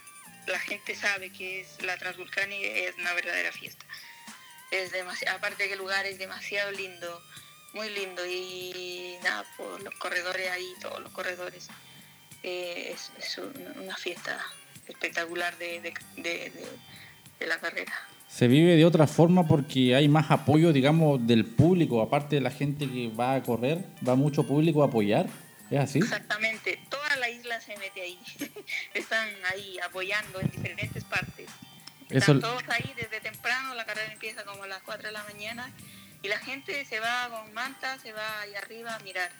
La 0.46 0.58
gente 0.58 0.94
sabe 0.94 1.32
que 1.32 1.60
es 1.60 1.80
la 1.82 1.96
Transvulcania 1.96 2.58
es 2.58 2.96
una 2.96 3.14
verdadera 3.14 3.50
fiesta. 3.50 3.86
Es 4.70 4.92
demasiado, 4.92 5.38
aparte 5.38 5.66
que 5.66 5.72
el 5.72 5.78
lugar 5.78 6.04
es 6.04 6.18
demasiado 6.18 6.70
lindo, 6.72 7.22
muy 7.72 7.88
lindo 7.88 8.26
y 8.26 9.16
nada, 9.22 9.46
por 9.56 9.82
los 9.82 9.94
corredores 9.94 10.50
ahí, 10.50 10.70
todos 10.82 11.00
los 11.00 11.12
corredores, 11.12 11.68
eh, 12.42 12.94
es, 12.94 13.38
una 13.38 13.96
fiesta 13.96 14.44
espectacular 14.90 15.56
de, 15.58 15.80
de, 16.16 17.46
la 17.46 17.58
carrera. 17.58 17.92
Se 18.28 18.46
vive 18.46 18.76
de 18.76 18.84
otra 18.84 19.06
forma 19.06 19.46
porque 19.46 19.94
hay 19.94 20.08
más 20.08 20.30
apoyo, 20.30 20.72
digamos, 20.72 21.26
del 21.26 21.44
público, 21.44 22.00
aparte 22.00 22.36
de 22.36 22.42
la 22.42 22.50
gente 22.50 22.88
que 22.88 23.08
va 23.08 23.34
a 23.34 23.42
correr, 23.42 23.84
va 24.06 24.14
mucho 24.14 24.46
público 24.46 24.82
a 24.82 24.86
apoyar. 24.86 25.26
¿Es 25.70 25.78
así? 25.78 25.98
Exactamente, 26.00 26.80
toda 26.88 27.16
la 27.16 27.28
isla 27.30 27.60
se 27.60 27.76
mete 27.76 28.02
ahí. 28.02 28.18
Están 28.94 29.28
ahí 29.52 29.78
apoyando 29.78 30.40
en 30.40 30.50
diferentes 30.50 31.04
partes. 31.04 31.48
Están 32.08 32.40
todos 32.40 32.62
ahí 32.68 32.92
desde 32.96 33.20
temprano, 33.20 33.74
la 33.74 33.84
carrera 33.84 34.12
empieza 34.12 34.44
como 34.44 34.64
a 34.64 34.66
las 34.66 34.82
4 34.82 35.08
de 35.08 35.12
la 35.12 35.22
mañana 35.24 35.70
y 36.22 36.28
la 36.28 36.38
gente 36.38 36.84
se 36.84 36.98
va 36.98 37.28
con 37.30 37.52
manta, 37.54 37.98
se 38.00 38.12
va 38.12 38.40
ahí 38.40 38.54
arriba 38.54 38.96
a 38.96 38.98
mirar 39.00 39.30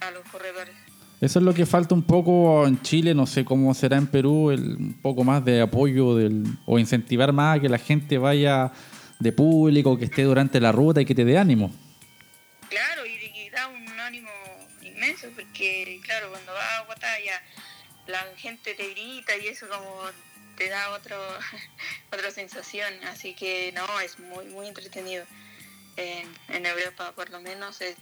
a 0.00 0.10
los 0.10 0.26
corredores. 0.28 0.74
Eso 1.20 1.38
es 1.38 1.44
lo 1.44 1.54
que 1.54 1.64
falta 1.64 1.94
un 1.94 2.02
poco 2.02 2.66
en 2.66 2.82
Chile, 2.82 3.14
no 3.14 3.26
sé 3.26 3.44
cómo 3.44 3.72
será 3.72 3.96
en 3.96 4.06
Perú, 4.06 4.50
el, 4.50 4.76
un 4.76 5.00
poco 5.00 5.24
más 5.24 5.44
de 5.44 5.60
apoyo 5.60 6.16
del, 6.16 6.44
o 6.66 6.78
incentivar 6.78 7.32
más 7.32 7.58
a 7.58 7.60
que 7.60 7.68
la 7.68 7.78
gente 7.78 8.18
vaya 8.18 8.72
de 9.20 9.32
público, 9.32 9.96
que 9.96 10.06
esté 10.06 10.24
durante 10.24 10.60
la 10.60 10.72
ruta 10.72 11.00
y 11.00 11.04
que 11.04 11.14
te 11.14 11.24
dé 11.24 11.38
ánimo. 11.38 11.72
Claro, 12.68 13.06
y, 13.06 13.12
y 13.38 13.50
da 13.50 13.68
un 13.68 14.00
ánimo 14.00 14.30
inmenso, 14.82 15.28
porque 15.34 16.00
claro, 16.04 16.30
cuando 16.30 16.52
vas 16.52 16.80
a 16.80 16.82
batalla, 16.84 17.42
la 18.06 18.22
gente 18.36 18.74
te 18.74 18.90
grita 18.90 19.36
y 19.36 19.46
eso 19.46 19.66
como 19.68 20.02
te 20.56 20.68
da 20.68 20.90
otro, 20.90 21.16
otra 22.12 22.30
sensación, 22.30 22.92
así 23.04 23.34
que 23.34 23.72
no, 23.72 24.00
es 24.00 24.18
muy, 24.18 24.46
muy 24.46 24.68
entretenido. 24.68 25.24
En, 25.96 26.28
en 26.48 26.66
Europa, 26.66 27.12
por 27.12 27.30
lo 27.30 27.40
menos, 27.40 27.80
eh, 27.80 27.94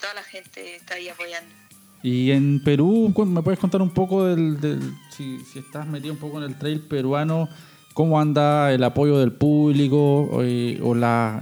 toda 0.00 0.14
la 0.14 0.22
gente 0.22 0.76
está 0.76 0.94
ahí 0.94 1.08
apoyando. 1.08 1.52
Y 2.02 2.30
en 2.30 2.62
Perú, 2.64 3.12
¿me 3.26 3.42
puedes 3.42 3.60
contar 3.60 3.82
un 3.82 3.90
poco 3.90 4.24
del, 4.24 4.80
si, 5.10 5.42
estás 5.54 5.86
metido 5.86 6.14
un 6.14 6.20
poco 6.20 6.38
en 6.38 6.44
el 6.44 6.58
trail 6.58 6.80
peruano, 6.80 7.48
cómo 7.92 8.18
anda 8.20 8.72
el 8.72 8.82
apoyo 8.84 9.18
del 9.18 9.32
público 9.32 10.40
eh, 10.42 10.80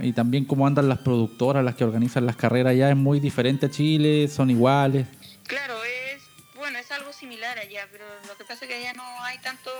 y 0.01 0.13
también 0.13 0.45
cómo 0.45 0.67
andan 0.67 0.89
las 0.89 0.99
productoras, 0.99 1.63
las 1.63 1.75
que 1.75 1.85
organizan 1.85 2.25
las 2.25 2.35
carreras 2.35 2.71
allá? 2.71 2.89
¿Es 2.89 2.97
muy 2.97 3.19
diferente 3.19 3.67
a 3.67 3.69
Chile? 3.69 4.27
¿Son 4.27 4.49
iguales? 4.49 5.07
Claro, 5.47 5.75
es 5.83 6.23
bueno, 6.55 6.77
es 6.77 6.91
algo 6.91 7.13
similar 7.13 7.57
allá, 7.57 7.87
pero 7.91 8.03
lo 8.27 8.35
que 8.35 8.43
pasa 8.43 8.65
es 8.65 8.69
que 8.69 8.75
allá 8.75 8.93
no 8.93 9.03
hay 9.23 9.37
tanto 9.39 9.71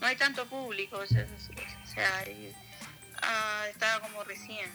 no 0.00 0.06
hay 0.06 0.16
tanto 0.16 0.46
público, 0.46 0.98
o 0.98 1.06
sea, 1.06 1.24
o 1.24 1.86
sea, 1.86 2.24
ah, 3.22 4.00
como 4.02 4.24
recién, 4.24 4.68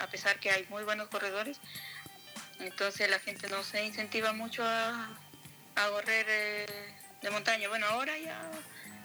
a 0.00 0.06
pesar 0.06 0.38
que 0.38 0.50
hay 0.50 0.64
muy 0.70 0.84
buenos 0.84 1.08
corredores, 1.08 1.60
entonces 2.64 3.08
la 3.10 3.18
gente 3.18 3.48
no 3.48 3.62
se 3.62 3.84
incentiva 3.84 4.32
mucho 4.32 4.64
a, 4.64 5.10
a 5.74 5.88
correr 5.88 6.26
eh, 6.28 6.66
de 7.22 7.30
montaña. 7.30 7.68
Bueno, 7.68 7.86
ahora 7.86 8.16
ya 8.18 8.50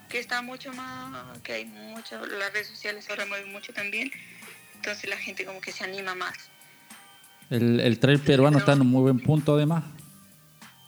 que 0.10 0.20
está 0.20 0.42
mucho 0.42 0.72
más, 0.74 1.38
que 1.40 1.54
hay 1.54 1.66
mucho, 1.66 2.26
las 2.26 2.54
redes 2.54 2.68
sociales 2.68 3.10
ahora 3.10 3.26
mueven 3.26 3.52
mucho 3.52 3.74
también, 3.74 4.10
entonces 4.76 5.10
la 5.10 5.18
gente 5.18 5.46
como 5.46 5.60
que 5.60 5.72
se 5.72 5.84
anima 5.84 6.16
más. 6.16 6.38
El, 7.50 7.80
el 7.80 8.00
trail 8.00 8.20
peruano 8.20 8.58
está 8.58 8.74
en 8.74 8.82
un 8.82 8.88
muy 8.88 9.02
buen 9.02 9.20
punto 9.20 9.56
además. 9.56 9.84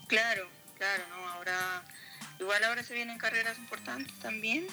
Claro, 0.08 0.48
claro, 0.78 1.04
¿no? 1.10 1.30
Ahora, 1.30 1.84
igual 2.40 2.64
ahora 2.64 2.84
se 2.84 2.94
vienen 2.94 3.18
carreras 3.18 3.58
importantes 3.58 4.14
también 4.20 4.68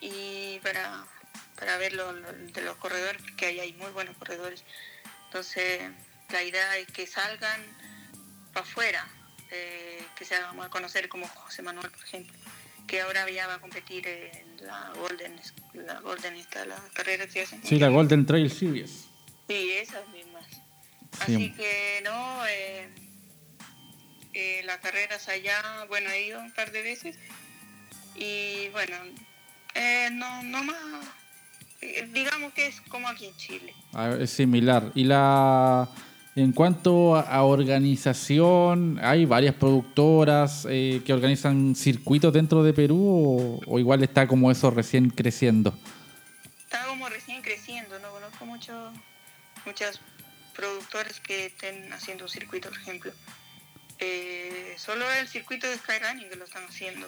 y 0.00 0.58
para, 0.60 1.04
para 1.58 1.76
ver 1.78 1.92
lo, 1.92 2.12
lo 2.12 2.32
de 2.32 2.62
los 2.62 2.76
corredores, 2.76 3.22
porque 3.22 3.46
ahí 3.46 3.60
hay 3.60 3.72
muy 3.74 3.90
buenos 3.90 4.16
corredores. 4.16 4.64
Entonces, 5.26 5.82
la 6.32 6.42
idea 6.42 6.76
es 6.76 6.86
que 6.88 7.06
salgan 7.06 7.60
para 8.52 8.64
afuera, 8.66 9.06
eh, 9.50 10.02
que 10.16 10.24
se 10.24 10.34
hagan 10.34 10.60
a 10.60 10.68
conocer 10.68 11.08
como 11.08 11.26
José 11.26 11.62
Manuel, 11.62 11.90
por 11.90 12.02
ejemplo, 12.04 12.36
que 12.86 13.00
ahora 13.00 13.28
ya 13.30 13.46
va 13.46 13.54
a 13.54 13.60
competir 13.60 14.06
en 14.06 14.66
la 14.66 14.92
Golden, 14.96 15.40
la 15.74 16.00
Golden 16.00 16.36
esta, 16.36 16.64
la 16.64 16.76
carrera 16.94 17.26
que 17.26 17.42
hacen. 17.42 17.62
Sí, 17.64 17.78
la 17.78 17.88
Golden 17.88 18.26
Trail 18.26 18.50
Series. 18.50 19.06
Sí, 19.48 19.70
esas 19.72 20.06
mismas. 20.08 20.44
Sí. 21.26 21.34
Así 21.34 21.52
que 21.54 22.00
no, 22.04 22.46
eh, 22.46 22.88
eh, 24.34 24.62
las 24.64 24.78
carreras 24.78 25.28
allá, 25.28 25.84
bueno, 25.88 26.10
he 26.10 26.26
ido 26.26 26.40
un 26.40 26.52
par 26.52 26.70
de 26.70 26.82
veces 26.82 27.16
y 28.14 28.68
bueno, 28.70 28.96
eh, 29.74 30.08
no, 30.12 30.42
no 30.42 30.64
más, 30.64 30.76
eh, 31.80 32.08
digamos 32.12 32.52
que 32.52 32.66
es 32.66 32.80
como 32.82 33.08
aquí 33.08 33.26
en 33.26 33.36
Chile. 33.36 33.74
Ah, 33.94 34.14
Es 34.20 34.30
similar. 34.30 34.90
Y 34.94 35.04
la 35.04 35.88
en 36.42 36.52
cuanto 36.52 37.16
a- 37.16 37.42
organización, 37.42 38.98
hay 39.02 39.24
varias 39.24 39.54
productoras 39.54 40.66
eh, 40.70 41.02
que 41.04 41.12
organizan 41.12 41.74
circuitos 41.74 42.32
dentro 42.32 42.62
de 42.62 42.72
Perú 42.72 43.60
o, 43.66 43.78
igual 43.78 44.02
está 44.02 44.26
como 44.28 44.50
eso 44.50 44.70
recién 44.70 45.10
creciendo. 45.10 45.76
Está 46.64 46.86
como 46.86 47.08
recién 47.08 47.42
creciendo, 47.42 47.98
no 47.98 48.10
conozco 48.10 48.46
mucho, 48.46 48.92
muchas 49.66 50.00
productores 50.54 51.20
que 51.20 51.46
estén 51.46 51.92
haciendo 51.92 52.24
un 52.24 52.30
circuito, 52.30 52.68
por 52.68 52.78
ejemplo. 52.78 53.12
Eh, 53.98 54.74
solo 54.76 55.04
el 55.20 55.26
circuito 55.28 55.66
de 55.68 55.76
Skyrunning 55.76 56.28
que 56.28 56.36
lo 56.36 56.44
están 56.44 56.64
haciendo. 56.64 57.06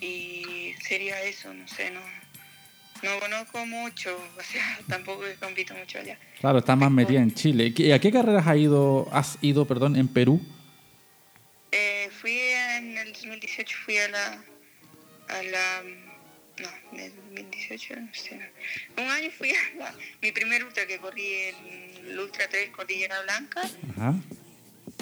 Y 0.00 0.74
sería 0.86 1.22
eso, 1.22 1.52
no 1.52 1.66
sé, 1.68 1.90
no, 1.90 2.00
no 3.04 3.20
conozco 3.20 3.64
mucho, 3.66 4.16
o 4.36 4.42
sea, 4.42 4.78
tampoco 4.88 5.22
compito 5.40 5.74
mucho 5.74 5.98
allá. 5.98 6.18
Claro, 6.40 6.58
está 6.58 6.74
más 6.76 6.90
metida 6.90 7.20
en 7.20 7.32
Chile. 7.34 7.72
¿Qué- 7.74 7.92
¿A 7.94 7.98
qué 8.00 8.10
carreras 8.10 8.46
has 8.46 8.56
ido, 8.56 9.08
has 9.12 9.38
ido 9.42 9.66
perdón, 9.66 9.96
en 9.96 10.08
Perú? 10.08 10.40
Eh, 11.72 12.08
fui 12.20 12.38
en 12.38 12.96
el 12.98 13.12
2018, 13.12 13.76
fui 13.84 13.96
a 13.98 14.08
la, 14.08 14.44
a 15.28 15.42
la, 15.42 15.82
no, 16.58 16.68
en 16.92 17.00
el 17.00 17.16
2018, 17.16 17.96
no 17.96 18.14
sé, 18.14 18.40
un 18.96 19.08
año 19.10 19.28
fui 19.36 19.50
a 19.50 19.76
la, 19.78 19.94
mi 20.22 20.30
primer 20.30 20.62
ultra 20.64 20.86
que 20.86 20.98
corrí 20.98 21.26
en 21.34 21.56
el 22.10 22.20
Ultra 22.20 22.46
Trail 22.48 22.70
Cordillera 22.70 23.20
Blanca, 23.22 23.62
Ajá. 23.96 24.14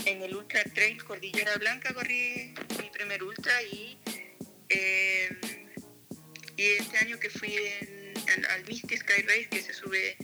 en 0.06 0.23
el 0.23 0.35
Ultra 0.35 0.64
Trail 0.64 1.02
Cordillera 1.04 1.56
Blanca 1.56 1.92
corrí 1.92 2.54
mi 2.80 2.88
primer 2.90 3.23
ultra 3.23 3.52
y, 3.71 3.99
eh, 4.71 5.28
y 6.56 6.62
este 6.62 6.97
año 6.99 7.18
que 7.18 7.28
fui 7.28 7.54
en- 7.54 7.91
al 8.50 8.64
Misty 8.66 8.96
Sky 8.96 9.22
Race 9.22 9.48
que 9.50 9.62
se 9.62 9.72
sube 9.72 10.16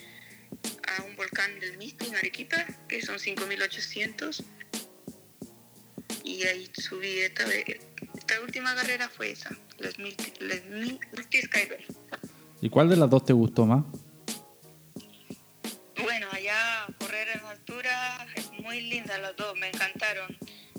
a 0.97 1.03
un 1.03 1.17
volcán 1.17 1.59
del 1.61 1.77
Misty 1.79 2.07
en 2.07 2.17
Arequipa, 2.17 2.67
que 2.89 3.03
son 3.03 3.19
5800 3.19 4.45
y 6.25 6.43
ahí 6.45 6.71
subí 6.75 7.21
esta 7.21 7.45
última 8.43 8.75
carrera 8.75 9.09
fue 9.09 9.31
esa, 9.31 9.57
las 9.79 9.99
Misty, 9.99 10.33
las 10.41 10.65
Misty 10.65 11.43
Sky 11.43 11.65
Race. 11.71 11.87
¿Y 12.61 12.71
cuál 12.71 12.89
de 12.89 12.97
las 12.97 13.09
dos 13.09 13.25
te 13.25 13.33
gustó 13.33 13.67
más? 13.67 13.85
Bueno, 16.03 16.27
allá 16.33 16.87
correr 16.99 17.29
en 17.35 17.45
altura 17.47 18.27
es 18.35 18.51
muy 18.61 18.81
linda 18.83 19.17
las 19.19 19.37
dos, 19.37 19.57
me 19.57 19.69
encantaron. 19.69 20.37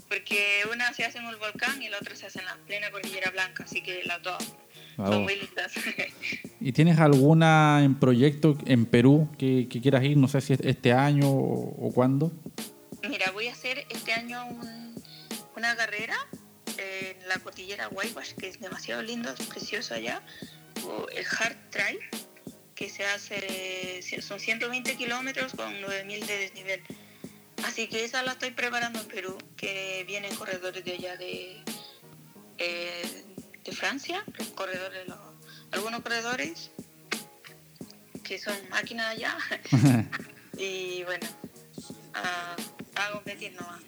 Porque 0.07 0.63
una 0.71 0.91
se 0.93 1.05
hace 1.05 1.19
en 1.19 1.25
el 1.25 1.37
volcán 1.37 1.81
y 1.81 1.89
la 1.89 1.97
otra 1.97 2.15
se 2.15 2.25
hace 2.25 2.39
en 2.39 2.45
la 2.45 2.57
plena 2.65 2.89
cordillera 2.91 3.29
blanca, 3.29 3.63
así 3.63 3.81
que 3.81 4.03
las 4.03 4.21
dos 4.23 4.43
son 4.97 5.23
muy 5.23 5.35
lindas. 5.35 5.73
¿Y 6.61 6.73
tienes 6.73 6.99
alguna 6.99 7.81
en 7.83 7.95
proyecto 7.95 8.57
en 8.65 8.85
Perú 8.85 9.29
que, 9.37 9.67
quieras 9.69 10.03
ir? 10.03 10.17
No 10.17 10.27
sé 10.27 10.41
si 10.41 10.53
es 10.53 10.59
este 10.61 10.91
año 10.91 11.29
o, 11.29 11.87
o 11.87 11.91
cuándo. 11.93 12.31
Mira, 13.09 13.31
voy 13.31 13.47
a 13.47 13.53
hacer 13.53 13.85
este 13.89 14.11
año 14.11 14.45
un- 14.45 14.95
una 15.55 15.75
carrera 15.75 16.15
en 16.77 17.27
la 17.27 17.37
cordillera 17.39 17.87
Guaybash, 17.87 18.33
que 18.33 18.47
es 18.49 18.59
demasiado 18.59 19.01
lindo, 19.01 19.29
es 19.31 19.45
precioso 19.47 19.93
allá, 19.93 20.21
el 21.13 21.25
Hard 21.25 21.57
Trail, 21.69 21.99
que 22.75 22.89
se 22.89 23.03
hace, 23.05 24.01
son 24.21 24.39
120 24.39 24.95
kilómetros 24.95 25.53
con 25.53 25.79
9000 25.81 26.25
de 26.25 26.37
desnivel. 26.37 26.81
Así 27.65 27.87
que 27.87 28.05
esa 28.05 28.23
la 28.23 28.31
estoy 28.33 28.51
preparando 28.51 28.99
en 29.01 29.07
Perú, 29.07 29.37
que 29.57 30.05
vienen 30.07 30.33
corredores 30.35 30.83
de 30.85 30.93
allá 30.93 31.17
de, 31.17 31.57
eh, 32.57 33.23
de 33.65 33.71
Francia, 33.73 34.23
los 34.37 34.47
corredores, 34.49 35.07
los- 35.07 35.19
algunos 35.71 36.01
corredores 36.01 36.71
que 38.23 38.37
son 38.39 38.55
máquinas 38.69 39.07
allá. 39.07 39.37
y 40.57 41.03
bueno, 41.03 41.27
a, 42.13 42.55
a 42.95 43.11
competir 43.13 43.53
nomás. 43.53 43.81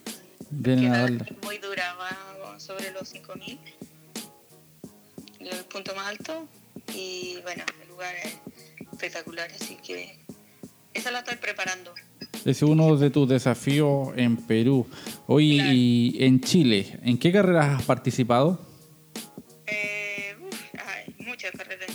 Vienen 0.50 0.94
a 0.94 0.98
darle. 1.00 1.26
muy 1.44 1.58
dura, 1.60 1.94
va 1.96 2.60
sobre 2.60 2.92
los 2.92 3.08
5000, 3.10 3.58
el 5.40 5.66
punto 5.66 5.96
más 5.96 6.08
alto. 6.08 6.48
Y 6.94 7.38
bueno, 7.44 7.64
el 7.82 7.90
lugar 7.90 8.14
es 8.24 8.38
espectacular, 8.92 9.50
así 9.60 9.78
que 9.78 10.20
esa 10.94 11.12
la 11.12 11.20
estoy 11.20 11.38
preparando. 11.38 11.94
Ese 12.40 12.50
es 12.52 12.62
uno 12.64 12.96
de 12.98 13.10
tus 13.12 13.30
desafíos 13.30 14.10
en 14.18 14.36
Perú. 14.38 14.88
Hoy 15.28 15.58
Claro. 15.58 15.72
y 15.74 16.18
en 16.20 16.42
Chile, 16.42 17.00
¿en 17.04 17.18
qué 17.18 17.32
carreras 17.32 17.80
has 17.80 17.84
participado? 17.84 18.60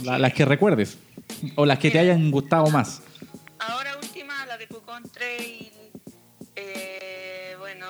La- 0.02 0.18
las 0.18 0.32
que 0.34 0.44
recuerdes. 0.44 0.98
O 1.56 1.66
las 1.66 1.78
que 1.78 1.90
te 1.90 1.98
hayan 1.98 2.30
gustado 2.30 2.66
más. 2.70 3.02
Ahora 3.58 3.96
última, 4.02 4.44
la 4.46 4.56
de 4.58 4.66
Pucón 4.66 5.02
Trail. 5.10 5.70
Eh, 6.54 7.54
bueno, 7.58 7.86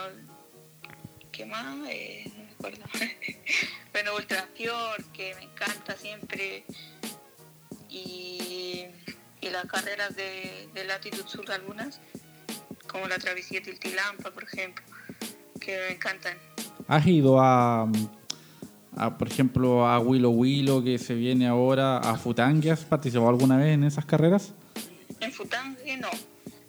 ¿qué 1.30 1.44
más? 1.46 1.76
Eh, 1.88 2.30
no 2.36 2.44
me 2.44 2.52
acuerdo. 2.52 2.84
bueno, 3.92 4.14
Ultra 4.16 4.48
Fjord, 4.54 5.04
que 5.12 5.34
me 5.36 5.42
encanta 5.42 5.96
siempre. 5.96 6.64
Y, 7.88 8.84
y 9.40 9.50
las 9.50 9.66
carreras 9.66 10.14
de, 10.16 10.68
de 10.74 10.84
latitud 10.84 11.24
sur 11.26 11.50
algunas, 11.50 12.00
como 12.88 13.06
la 13.08 13.18
travesía 13.18 13.62
Tiltilampa, 13.62 14.30
por 14.30 14.44
ejemplo, 14.44 14.84
que 15.60 15.76
me 15.88 15.94
encantan. 15.94 16.36
¿Has 16.88 17.06
ido 17.06 17.40
a, 17.40 17.88
a, 18.96 19.18
por 19.18 19.28
ejemplo, 19.28 19.86
a 19.86 19.98
Willow 19.98 20.32
Willow, 20.32 20.82
que 20.82 20.98
se 20.98 21.14
viene 21.14 21.46
ahora, 21.46 21.98
a 21.98 22.16
Futangue? 22.16 22.70
¿Has 22.70 22.84
participado 22.84 23.28
alguna 23.28 23.56
vez 23.56 23.74
en 23.74 23.84
esas 23.84 24.04
carreras? 24.04 24.52
En 25.20 25.32
Futangue 25.32 25.96
no, 25.98 26.08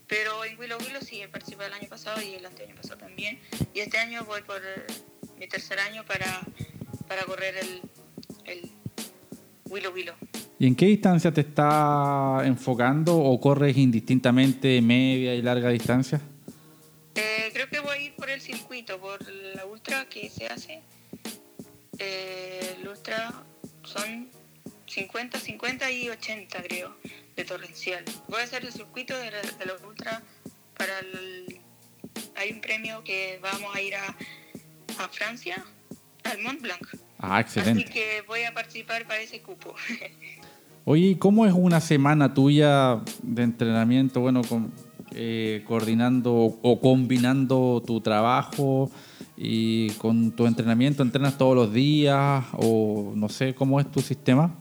Pero 0.07 0.45
en 0.45 0.57
Willow 0.59 0.77
Willow 0.79 1.01
sí, 1.01 1.21
he 1.21 1.27
participado 1.27 1.67
el 1.67 1.73
año 1.73 1.89
pasado 1.89 2.21
y 2.21 2.35
el 2.35 2.45
año 2.45 2.75
pasado 2.75 2.97
también. 2.97 3.39
Y 3.73 3.79
este 3.79 3.97
año 3.97 4.23
voy 4.25 4.41
por 4.41 4.61
mi 5.39 5.47
tercer 5.47 5.79
año 5.79 6.03
para, 6.05 6.41
para 7.07 7.23
correr 7.23 7.55
el, 7.57 7.81
el 8.45 8.71
Willow 9.65 9.93
Willow. 9.93 10.15
¿Y 10.59 10.65
en 10.65 10.75
qué 10.75 10.87
distancia 10.87 11.31
te 11.31 11.41
está 11.41 12.41
enfocando 12.43 13.15
o 13.15 13.39
corres 13.39 13.77
indistintamente 13.77 14.81
media 14.81 15.35
y 15.35 15.41
larga 15.41 15.69
distancia? 15.69 16.19
Eh, 17.13 17.49
creo 17.53 17.69
que 17.69 17.79
voy 17.79 17.97
a 17.97 18.01
ir 18.01 18.15
por 18.15 18.29
el 18.29 18.41
circuito, 18.41 18.99
por 18.99 19.19
la 19.55 19.65
ultra 19.65 20.05
que 20.09 20.29
se 20.29 20.47
hace. 20.47 20.81
Eh, 21.99 22.77
el 22.79 22.87
ultra 22.87 23.33
son 23.83 24.29
50, 24.85 25.39
50 25.39 25.91
y 25.91 26.09
80 26.09 26.63
creo, 26.63 26.95
de 27.35 27.43
torrencial. 27.43 28.03
Voy 28.27 28.41
a 28.41 28.43
hacer 28.43 28.65
el 28.65 28.71
circuito 28.71 29.17
de 29.17 29.31
la, 29.31 29.41
de 29.41 29.85
ultra 29.87 30.21
para 30.77 30.99
el... 30.99 31.59
Hay 32.35 32.51
un 32.51 32.61
premio 32.61 33.03
que 33.03 33.39
vamos 33.41 33.75
a 33.75 33.81
ir 33.81 33.95
a, 33.95 34.15
a 34.99 35.07
Francia, 35.09 35.63
al 36.23 36.39
Mont 36.39 36.61
Blanc. 36.61 36.87
Ah, 37.19 37.39
excelente. 37.41 37.83
Así 37.83 37.93
que 37.93 38.21
voy 38.27 38.43
a 38.43 38.53
participar 38.53 39.05
para 39.05 39.21
ese 39.21 39.41
cupo. 39.41 39.75
Oye, 40.85 41.17
¿cómo 41.19 41.45
es 41.45 41.53
una 41.53 41.81
semana 41.81 42.33
tuya 42.33 43.01
de 43.21 43.43
entrenamiento? 43.43 44.21
Bueno, 44.21 44.41
con, 44.43 44.71
eh, 45.11 45.63
coordinando 45.67 46.33
o 46.33 46.79
combinando 46.79 47.83
tu 47.85 48.01
trabajo 48.01 48.91
y 49.37 49.91
con 49.91 50.35
tu 50.35 50.47
entrenamiento. 50.47 51.03
¿Entrenas 51.03 51.37
todos 51.37 51.55
los 51.55 51.71
días 51.71 52.43
o 52.53 53.13
no 53.15 53.29
sé 53.29 53.53
cómo 53.53 53.79
es 53.79 53.89
tu 53.91 54.01
sistema? 54.01 54.59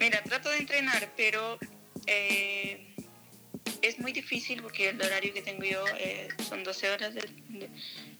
Mira, 0.00 0.22
trato 0.22 0.48
de 0.48 0.58
entrenar, 0.58 1.12
pero 1.16 1.58
eh, 2.06 2.94
es 3.82 3.98
muy 3.98 4.12
difícil 4.12 4.62
porque 4.62 4.88
el 4.88 5.00
horario 5.00 5.34
que 5.34 5.42
tengo 5.42 5.62
yo 5.62 5.84
eh, 5.98 6.28
son 6.48 6.64
12 6.64 6.90
horas 6.90 7.12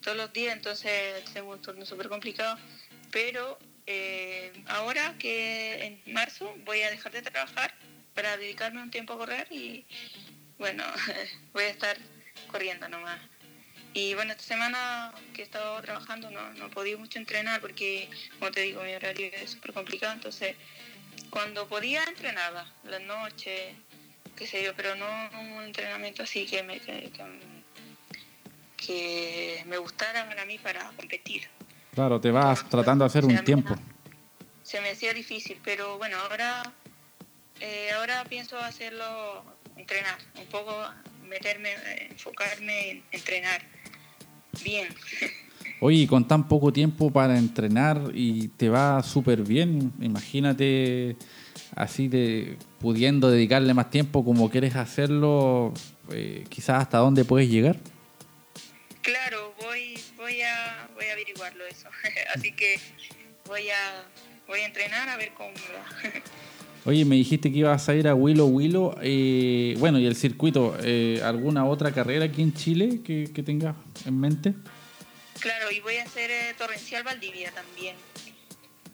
todos 0.03 0.17
los 0.17 0.33
días, 0.33 0.55
entonces 0.55 1.25
tengo 1.33 1.53
un 1.53 1.63
turno 1.63 1.87
súper 1.87 2.09
complicado. 2.09 2.59
Pero 3.11 3.59
eh, 3.87 4.53
ahora 4.69 5.17
que 5.19 6.01
en 6.05 6.13
marzo 6.13 6.55
voy 6.65 6.83
a 6.83 6.91
dejar 6.91 7.13
de 7.13 7.23
trabajar 7.23 7.75
para 8.15 8.37
dedicarme 8.37 8.83
un 8.83 8.91
tiempo 8.91 9.15
a 9.15 9.19
correr 9.19 9.49
y 9.51 9.87
bueno, 10.59 10.85
voy 11.55 11.65
a 11.65 11.69
estar 11.69 11.97
corriendo 12.51 12.89
nomás. 12.89 13.21
Y 13.93 14.15
bueno, 14.15 14.33
esta 14.33 14.45
semana 14.45 15.13
que 15.35 15.43
he 15.43 15.45
estado 15.45 15.81
trabajando 15.83 16.31
no, 16.31 16.53
no 16.55 16.67
he 16.67 16.69
podido 16.71 16.99
mucho 16.99 17.19
entrenar 17.19 17.61
porque, 17.61 18.09
como 18.39 18.51
te 18.53 18.61
digo, 18.61 18.83
mi 18.83 18.95
horario 18.95 19.31
es 19.33 19.51
súper 19.51 19.73
complicado, 19.73 20.13
entonces 20.13 20.55
cuando 21.29 21.67
podía 21.67 22.05
entrenaba, 22.05 22.67
la 22.85 22.99
noche, 23.01 23.75
qué 24.37 24.47
sé 24.47 24.63
yo, 24.63 24.75
pero 24.77 24.95
no 24.95 25.07
un 25.41 25.65
entrenamiento 25.65 26.23
así 26.23 26.47
que 26.47 26.63
me, 26.63 26.79
que, 26.81 27.11
que 28.77 29.65
me 29.67 29.79
gustara 29.79 30.27
para 30.27 30.45
mí 30.45 30.59
para 30.59 30.91
competir. 30.97 31.49
Claro, 31.95 32.21
te 32.21 32.31
vas 32.31 32.69
tratando 32.69 33.05
de 33.05 33.07
hacer 33.07 33.25
un 33.25 33.45
tiempo. 33.45 33.75
Se 34.63 34.81
me 34.81 34.91
hacía 34.91 35.13
difícil, 35.13 35.61
pero 35.65 35.99
bueno, 35.99 36.17
ahora, 36.19 36.63
eh, 37.61 37.91
ahora 37.97 38.25
pienso 38.25 38.57
hacerlo, 38.59 39.45
entrenar, 39.77 40.19
un 40.37 40.47
poco 40.47 40.89
meterme, 41.25 41.75
enfocarme 42.09 42.91
en 42.91 43.05
entrenar 43.11 43.63
bien. 44.65 44.89
Oye, 45.81 46.07
con 46.07 46.29
tan 46.29 46.47
poco 46.47 46.73
tiempo 46.73 47.11
para 47.11 47.39
entrenar 47.39 48.11
y 48.13 48.49
te 48.49 48.69
va 48.69 49.03
súper 49.03 49.43
bien, 49.43 49.93
imagínate 50.01 51.17
así 51.75 52.09
de 52.09 52.59
pudiendo 52.81 53.31
dedicarle 53.31 53.73
más 53.73 53.91
tiempo 53.91 54.25
como 54.25 54.51
quieres 54.51 54.77
hacerlo, 54.77 55.73
eh, 56.13 56.45
quizás 56.51 56.83
hasta 56.83 56.99
dónde 56.99 57.25
puedes 57.25 57.49
llegar. 57.49 57.79
Claro, 59.01 59.55
voy, 59.63 59.99
voy 60.17 60.43
a, 60.43 60.89
voy 60.95 61.07
a 61.07 61.13
averiguarlo 61.13 61.65
eso. 61.67 61.89
Así 62.35 62.53
que 62.53 62.79
voy 63.47 63.71
a, 63.71 64.05
voy 64.47 64.61
a 64.61 64.67
entrenar 64.67 65.09
a 65.09 65.17
ver 65.17 65.33
cómo 65.35 65.51
me 65.51 66.11
va. 66.11 66.23
Oye, 66.85 67.05
me 67.05 67.17
dijiste 67.17 67.53
que 67.53 67.59
ibas 67.59 67.89
a 67.89 67.95
ir 67.95 68.09
a 68.09 68.15
Willow 68.15 68.47
Willow. 68.47 68.97
Eh, 69.03 69.75
bueno, 69.79 69.99
y 69.99 70.07
el 70.07 70.17
circuito, 70.17 70.77
eh, 70.83 71.21
¿alguna 71.23 71.67
otra 71.67 71.93
carrera 71.93 72.25
aquí 72.25 72.43
en 72.43 72.55
Chile 72.55 73.03
que, 73.05 73.31
que 73.35 73.43
tengas 73.43 73.77
en 74.07 74.19
mente? 74.19 74.55
Claro, 75.39 75.71
y 75.71 75.81
voy 75.81 75.97
a 75.97 76.05
hacer 76.05 76.31
eh, 76.31 76.55
Torrencial 76.57 77.03
Valdivia 77.03 77.53
también. 77.53 77.97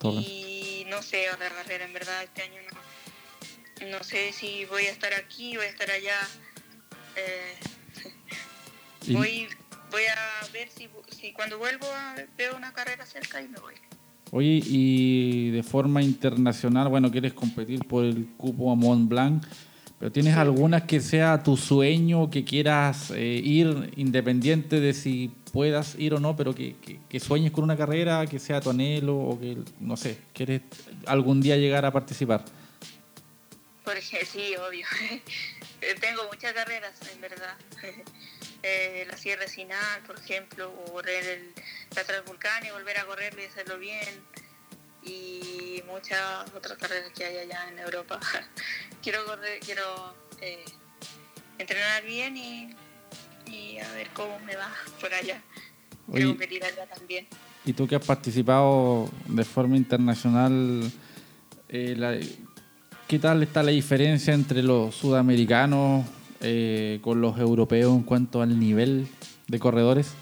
Y 0.03 0.85
no 0.89 1.03
sé 1.03 1.31
otra 1.31 1.49
carrera, 1.49 1.85
en 1.85 1.93
verdad, 1.93 2.23
este 2.23 2.43
año 2.43 2.61
no. 2.71 3.89
No 3.89 4.05
sé 4.05 4.33
si 4.33 4.65
voy 4.67 4.87
a 4.87 4.91
estar 4.91 5.13
aquí, 5.15 5.57
voy 5.57 5.67
a 5.67 5.69
estar 5.69 5.91
allá. 5.91 6.17
voy 9.09 9.49
voy 9.91 10.03
a 10.05 10.47
ver 10.53 10.69
si, 10.69 10.89
si 11.09 11.33
cuando 11.33 11.59
vuelvo 11.59 11.87
veo 12.37 12.57
una 12.57 12.73
carrera 12.73 13.07
cerca 13.07 13.41
y 13.41 13.49
me 13.49 13.59
voy. 13.61 13.75
Oye, 14.33 14.61
y 14.65 15.51
de 15.51 15.63
forma 15.63 16.03
internacional, 16.03 16.89
bueno, 16.89 17.11
quieres 17.11 17.33
competir 17.33 17.87
por 17.87 18.05
el 18.05 18.27
cupo 18.37 18.73
a 18.73 18.75
Mont 18.75 19.09
Blanc, 19.09 19.45
pero 19.99 20.13
¿tienes 20.13 20.37
algunas 20.37 20.83
que 20.83 21.01
sea 21.01 21.43
tu 21.43 21.57
sueño, 21.57 22.29
que 22.29 22.45
quieras 22.45 23.13
eh, 23.13 23.41
ir 23.43 23.93
independiente 23.97 24.81
de 24.81 24.93
si 24.93 25.31
puedas 25.53 25.95
ir 25.99 26.13
o 26.13 26.21
no, 26.21 26.37
pero 26.37 26.55
que, 26.55 26.77
que, 27.09 27.21
sueñes 27.21 27.51
con 27.51 27.65
una 27.65 27.77
carrera, 27.77 28.27
que 28.27 28.39
sea 28.39 28.61
tu 28.61 28.71
anhelo 28.71 29.17
o 29.17 29.41
que, 29.41 29.57
no 29.81 29.97
sé, 29.97 30.19
quieres 30.35 30.63
algún 31.07 31.41
día 31.41 31.57
llegar 31.57 31.87
a 31.87 31.93
participar? 31.93 32.45
Porque 33.85 34.27
sí, 34.27 34.55
obvio. 34.69 34.87
Tengo 35.95 36.25
muchas 36.25 36.53
carreras, 36.53 36.95
en 37.13 37.21
verdad. 37.21 37.57
Eh, 38.63 39.07
la 39.09 39.17
Sierra 39.17 39.47
Sinal, 39.47 40.03
por 40.07 40.19
ejemplo, 40.19 40.73
o 40.73 40.95
correr 40.95 41.25
el, 41.25 41.53
la 41.95 42.03
Transvulcana 42.03 42.67
y 42.67 42.71
volver 42.73 42.99
a 42.99 43.05
correrlo 43.05 43.41
y 43.41 43.45
hacerlo 43.45 43.79
bien. 43.79 44.25
Y 45.03 45.85
muchas 45.87 46.51
otras 46.53 46.77
carreras 46.77 47.13
que 47.13 47.25
hay 47.25 47.37
allá 47.37 47.69
en 47.69 47.79
Europa. 47.79 48.19
quiero 49.03 49.25
correr, 49.25 49.61
quiero 49.61 50.17
eh, 50.41 50.65
entrenar 51.59 52.03
bien 52.03 52.37
y, 52.37 52.75
y, 53.47 53.79
a 53.79 53.93
ver 53.93 54.09
cómo 54.15 54.41
me 54.41 54.57
va 54.57 54.73
por 55.01 55.15
allá. 55.15 55.41
Quiero 56.11 56.31
competir 56.31 56.65
allá 56.65 56.87
también. 56.87 57.29
Y 57.65 57.73
tú 57.73 57.87
que 57.87 57.95
has 57.95 58.05
participado 58.05 59.09
de 59.27 59.45
forma 59.45 59.77
internacional, 59.77 60.91
eh, 61.69 61.95
¿qué 63.09 63.19
tal 63.19 63.43
está 63.43 63.63
la 63.63 63.71
diferencia 63.71 64.35
entre 64.35 64.63
los 64.63 64.95
sudamericanos 64.95 66.05
eh, 66.41 66.99
con 67.03 67.21
los 67.21 67.39
europeos 67.39 67.93
en 67.95 68.03
cuanto 68.03 68.43
al 68.43 68.59
nivel 68.59 69.09
de 69.47 69.59
corredores? 69.59 70.13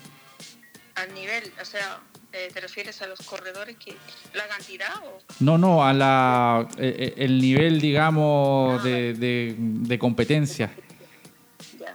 Al 0.94 1.12
nivel, 1.14 1.52
o 1.60 1.64
sea, 1.64 2.00
eh, 2.32 2.50
¿te 2.52 2.60
refieres 2.60 3.00
a 3.02 3.06
los 3.06 3.20
corredores 3.20 3.76
que 3.76 3.96
la 4.34 4.46
cantidad 4.46 4.94
o? 5.04 5.18
No, 5.40 5.58
no, 5.58 5.84
a 5.84 5.92
la 5.92 6.68
eh, 6.78 7.14
el 7.16 7.40
nivel, 7.40 7.80
digamos, 7.80 8.80
ah, 8.80 8.84
de, 8.84 9.54
de, 9.58 9.98
competencia. 9.98 10.70
Ya. 11.78 11.92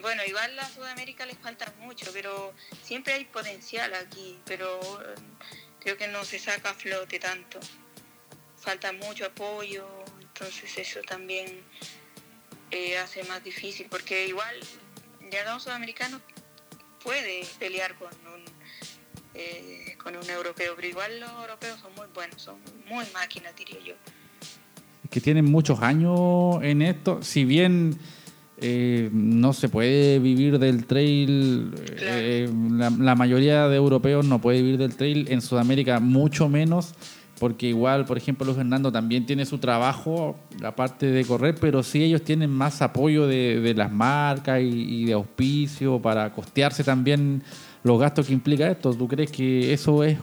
bueno, 0.00 0.22
igual 0.26 0.58
a 0.58 0.68
Sudamérica 0.68 1.26
les 1.26 1.38
falta 1.38 1.72
mucho, 1.80 2.06
pero 2.12 2.52
siempre 2.82 3.14
hay 3.14 3.24
potencial 3.24 3.92
aquí, 3.94 4.38
pero 4.44 4.80
creo 5.80 5.96
que 5.96 6.08
no 6.08 6.24
se 6.24 6.38
saca 6.38 6.70
a 6.70 6.74
flote 6.74 7.18
tanto. 7.18 7.60
Falta 8.66 8.92
mucho 8.92 9.26
apoyo, 9.26 9.86
entonces 10.20 10.76
eso 10.76 10.98
también 11.08 11.46
eh, 12.72 12.98
hace 12.98 13.22
más 13.22 13.44
difícil, 13.44 13.86
porque 13.88 14.26
igual 14.26 14.56
ya 15.30 15.54
un 15.54 15.60
sudamericano 15.60 16.20
puede 17.04 17.44
pelear 17.60 17.94
con 17.94 18.08
un, 18.08 18.42
eh, 19.34 19.96
con 20.02 20.16
un 20.16 20.28
europeo, 20.28 20.72
pero 20.74 20.88
igual 20.88 21.20
los 21.20 21.30
europeos 21.30 21.78
son 21.78 21.94
muy 21.94 22.08
buenos, 22.12 22.42
son 22.42 22.56
muy 22.88 23.04
máquinas, 23.14 23.54
diría 23.54 23.78
yo. 23.86 23.94
Que 25.10 25.20
tienen 25.20 25.44
muchos 25.44 25.80
años 25.80 26.58
en 26.60 26.82
esto, 26.82 27.22
si 27.22 27.44
bien 27.44 27.96
eh, 28.56 29.10
no 29.12 29.52
se 29.52 29.68
puede 29.68 30.18
vivir 30.18 30.58
del 30.58 30.86
trail, 30.86 31.70
la, 32.76 32.90
la 32.90 33.14
mayoría 33.14 33.68
de 33.68 33.76
europeos 33.76 34.26
no 34.26 34.40
puede 34.40 34.60
vivir 34.60 34.78
del 34.78 34.96
trail, 34.96 35.30
en 35.30 35.40
Sudamérica 35.40 36.00
mucho 36.00 36.48
menos 36.48 36.94
porque 37.38 37.66
igual, 37.66 38.06
por 38.06 38.16
ejemplo, 38.16 38.46
Luis 38.46 38.56
Fernando 38.56 38.90
también 38.90 39.26
tiene 39.26 39.44
su 39.44 39.58
trabajo, 39.58 40.38
aparte 40.64 41.06
de 41.06 41.24
correr, 41.24 41.54
pero 41.60 41.82
sí 41.82 42.02
ellos 42.02 42.22
tienen 42.22 42.50
más 42.50 42.80
apoyo 42.80 43.26
de, 43.26 43.74
las 43.76 43.92
marcas 43.92 44.60
y, 44.62 45.04
de 45.04 45.12
auspicio 45.12 46.00
para 46.00 46.32
costearse 46.32 46.82
también 46.82 47.42
los 47.82 48.00
gastos 48.00 48.26
que 48.26 48.32
implica 48.32 48.70
esto. 48.70 48.94
¿Tú 48.94 49.06
crees 49.06 49.30
que 49.30 49.72
eso 49.72 50.02
es 50.02 50.18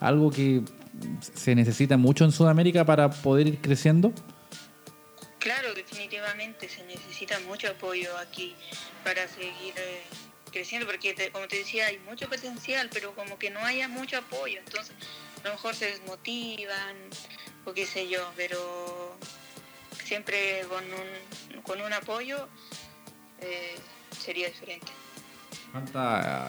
algo 0.00 0.30
que 0.30 0.62
se 1.20 1.54
necesita 1.54 1.96
mucho 1.96 2.24
en 2.24 2.32
Sudamérica 2.32 2.84
para 2.84 3.10
poder 3.10 3.46
ir 3.46 3.58
creciendo? 3.58 4.12
Claro, 5.38 5.72
definitivamente 5.74 6.68
se 6.68 6.84
necesita 6.84 7.38
mucho 7.46 7.68
apoyo 7.68 8.10
aquí 8.18 8.56
para 9.04 9.28
seguir 9.28 9.74
eh, 9.76 10.02
creciendo, 10.50 10.84
porque 10.86 11.14
como 11.30 11.46
te 11.46 11.58
decía, 11.58 11.86
hay 11.86 11.98
mucho 11.98 12.28
potencial, 12.28 12.90
pero 12.92 13.14
como 13.14 13.38
que 13.38 13.50
no 13.50 13.60
haya 13.60 13.86
mucho 13.86 14.18
apoyo, 14.18 14.58
entonces 14.58 14.96
a 15.46 15.50
lo 15.50 15.54
mejor 15.54 15.76
se 15.76 15.86
desmotivan 15.86 16.96
o 17.64 17.72
qué 17.72 17.86
sé 17.86 18.08
yo, 18.08 18.32
pero 18.36 19.16
siempre 20.04 20.62
con 20.68 20.82
un, 20.84 21.62
con 21.62 21.80
un 21.80 21.92
apoyo 21.92 22.48
eh, 23.38 23.76
sería 24.18 24.48
diferente. 24.48 24.90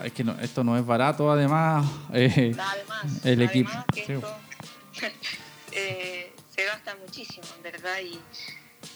Es 0.03 0.13
que 0.13 0.23
no, 0.23 0.39
esto 0.39 0.63
no 0.63 0.75
es 0.77 0.85
barato, 0.85 1.31
además. 1.31 1.85
Eh, 2.13 2.55
además, 2.57 3.25
el 3.25 3.41
equipo. 3.43 3.69
Que 3.93 4.01
esto, 4.15 4.37
eh, 5.73 6.33
se 6.55 6.65
gasta 6.65 6.95
muchísimo, 6.95 7.45
en 7.57 7.63
verdad, 7.63 7.99
y, 8.01 8.19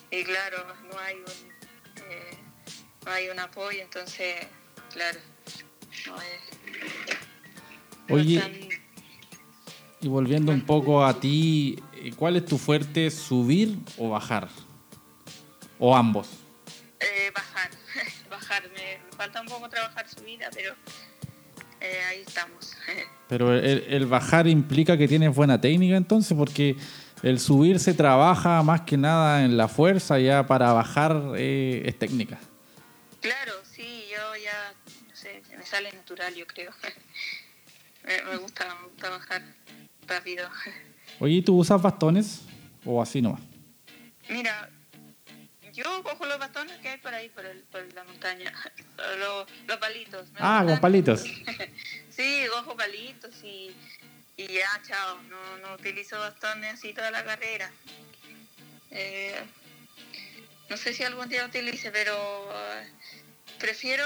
y 0.10 0.24
claro, 0.24 0.66
no 0.92 1.00
hay 1.00 1.16
un, 1.18 3.06
no 3.06 3.12
hay 3.12 3.30
un 3.30 3.40
apoyo, 3.40 3.84
entonces, 3.84 4.48
claro, 4.92 5.20
no 6.08 6.22
es. 6.22 6.42
Oye, 8.10 8.81
y 10.02 10.08
volviendo 10.08 10.52
un 10.52 10.62
poco 10.62 11.06
a 11.06 11.20
ti, 11.20 11.82
¿cuál 12.16 12.36
es 12.36 12.46
tu 12.46 12.58
fuerte, 12.58 13.12
subir 13.12 13.78
o 13.98 14.10
bajar? 14.10 14.50
¿O 15.78 15.96
ambos? 15.96 16.28
Eh, 17.00 17.32
bajar, 17.34 17.70
bajar. 18.30 18.64
Me 18.72 19.16
falta 19.16 19.42
un 19.42 19.48
poco 19.48 19.70
trabajar 19.70 20.08
subida, 20.10 20.50
pero 20.54 20.74
eh, 21.80 22.00
ahí 22.10 22.22
estamos. 22.22 22.76
Pero 23.28 23.56
el, 23.58 24.08
bajar 24.08 24.46
implica 24.46 24.98
que 24.98 25.08
tienes 25.08 25.34
buena 25.34 25.62
técnica 25.62 25.96
entonces, 25.96 26.38
porque 26.38 26.76
el 27.24 27.40
subir 27.40 27.80
se 27.80 27.94
trabaja 27.94 28.62
más 28.62 28.82
que 28.82 28.98
nada 28.98 29.46
en 29.46 29.56
la 29.56 29.70
fuerza, 29.70 30.20
ya 30.20 30.46
para 30.46 30.74
bajar 30.74 31.16
eh, 31.38 31.82
es 31.86 31.98
técnica. 31.98 32.38
Claro, 33.22 33.54
sí, 33.64 34.04
yo 34.12 34.36
ya, 34.36 34.74
no 35.08 35.16
sé, 35.16 35.42
me 35.58 35.66
sale 35.66 35.94
natural, 35.94 36.36
yo 36.36 36.46
creo. 36.46 36.72
me, 38.04 38.36
gusta, 38.36 38.66
me 38.76 38.88
gusta 38.90 39.10
bajar 39.10 39.42
rápido. 40.08 40.50
Oye, 41.20 41.42
¿tú 41.42 41.58
usas 41.58 41.82
bastones 41.82 42.42
o 42.86 43.02
así 43.02 43.22
nomás? 43.22 43.42
Mira, 44.30 44.70
yo 45.74 46.04
cojo 46.04 46.26
los 46.26 46.40
bastones 46.40 46.78
que 46.80 46.90
hay 46.90 46.98
por 46.98 47.14
ahí, 47.14 47.30
por, 47.30 47.46
el, 47.46 47.60
por 47.64 47.82
la 47.94 48.04
montaña. 48.04 48.54
Los, 49.20 49.48
los 49.68 49.78
palitos. 49.78 50.30
ah, 50.38 50.64
con 50.66 50.80
palitos. 50.80 51.24
sí, 52.10 52.46
cojo 52.52 52.76
palitos 52.76 53.34
y, 53.44 53.76
y 54.38 54.48
ya, 54.48 54.82
chao. 54.88 55.20
No, 55.24 55.58
no 55.58 55.74
utilizo 55.74 56.20
bastones 56.20 56.76
así 56.76 56.94
toda 56.94 57.10
la 57.10 57.24
carrera. 57.26 57.72
Eh, 58.92 59.42
no 60.70 60.78
sé 60.78 60.94
si 60.94 61.04
algún 61.04 61.28
día 61.30 61.46
utilice, 61.46 61.92
pero 61.92 62.14
eh, 62.54 62.88
prefiero 63.60 64.06